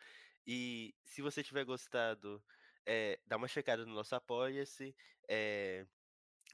E 0.47 0.95
se 1.05 1.23
você 1.23 1.43
tiver 1.43 1.65
gostado, 1.65 2.43
é, 2.87 3.19
dá 3.27 3.37
uma 3.37 3.49
checada 3.49 3.85
no 3.87 3.95
nosso 3.95 4.15
Apoia-se, 4.15 4.95
é, 5.29 5.87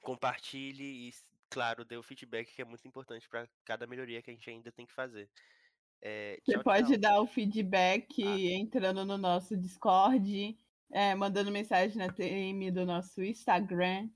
compartilhe 0.03 1.09
e, 1.09 1.13
claro, 1.49 1.85
dê 1.85 1.97
o 1.97 2.03
feedback 2.03 2.55
que 2.55 2.63
é 2.63 2.65
muito 2.65 2.87
importante 2.87 3.29
para 3.29 3.49
cada 3.65 3.87
melhoria 3.87 4.23
que 4.23 4.31
a 4.31 4.35
gente 4.35 4.49
ainda 4.51 4.73
tem 4.73 4.87
que 4.87 4.93
fazer. 4.93 5.31
É, 6.03 6.39
Você 6.45 6.53
tchau, 6.53 6.63
pode 6.63 6.89
tchau. 6.89 6.99
dar 6.99 7.21
o 7.21 7.27
feedback 7.27 8.23
Ah. 8.25 8.39
entrando 8.59 9.05
no 9.05 9.19
nosso 9.19 9.57
Discord, 9.57 10.57
é, 10.91 11.15
mandando 11.15 11.51
mensagem 11.51 11.99
na 11.99 12.11
TM 12.13 12.71
do 12.71 12.87
nosso 12.87 13.23
Instagram. 13.23 14.09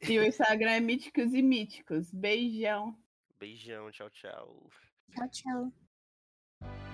E 0.00 0.18
o 0.18 0.24
Instagram 0.24 0.70
é 0.70 0.80
Míticos 0.80 1.34
e 1.34 1.42
Míticos. 1.42 2.10
Beijão! 2.12 2.96
Beijão, 3.38 3.90
tchau, 3.90 4.08
tchau. 4.10 4.70
Tchau, 5.14 5.28
tchau. 5.30 6.87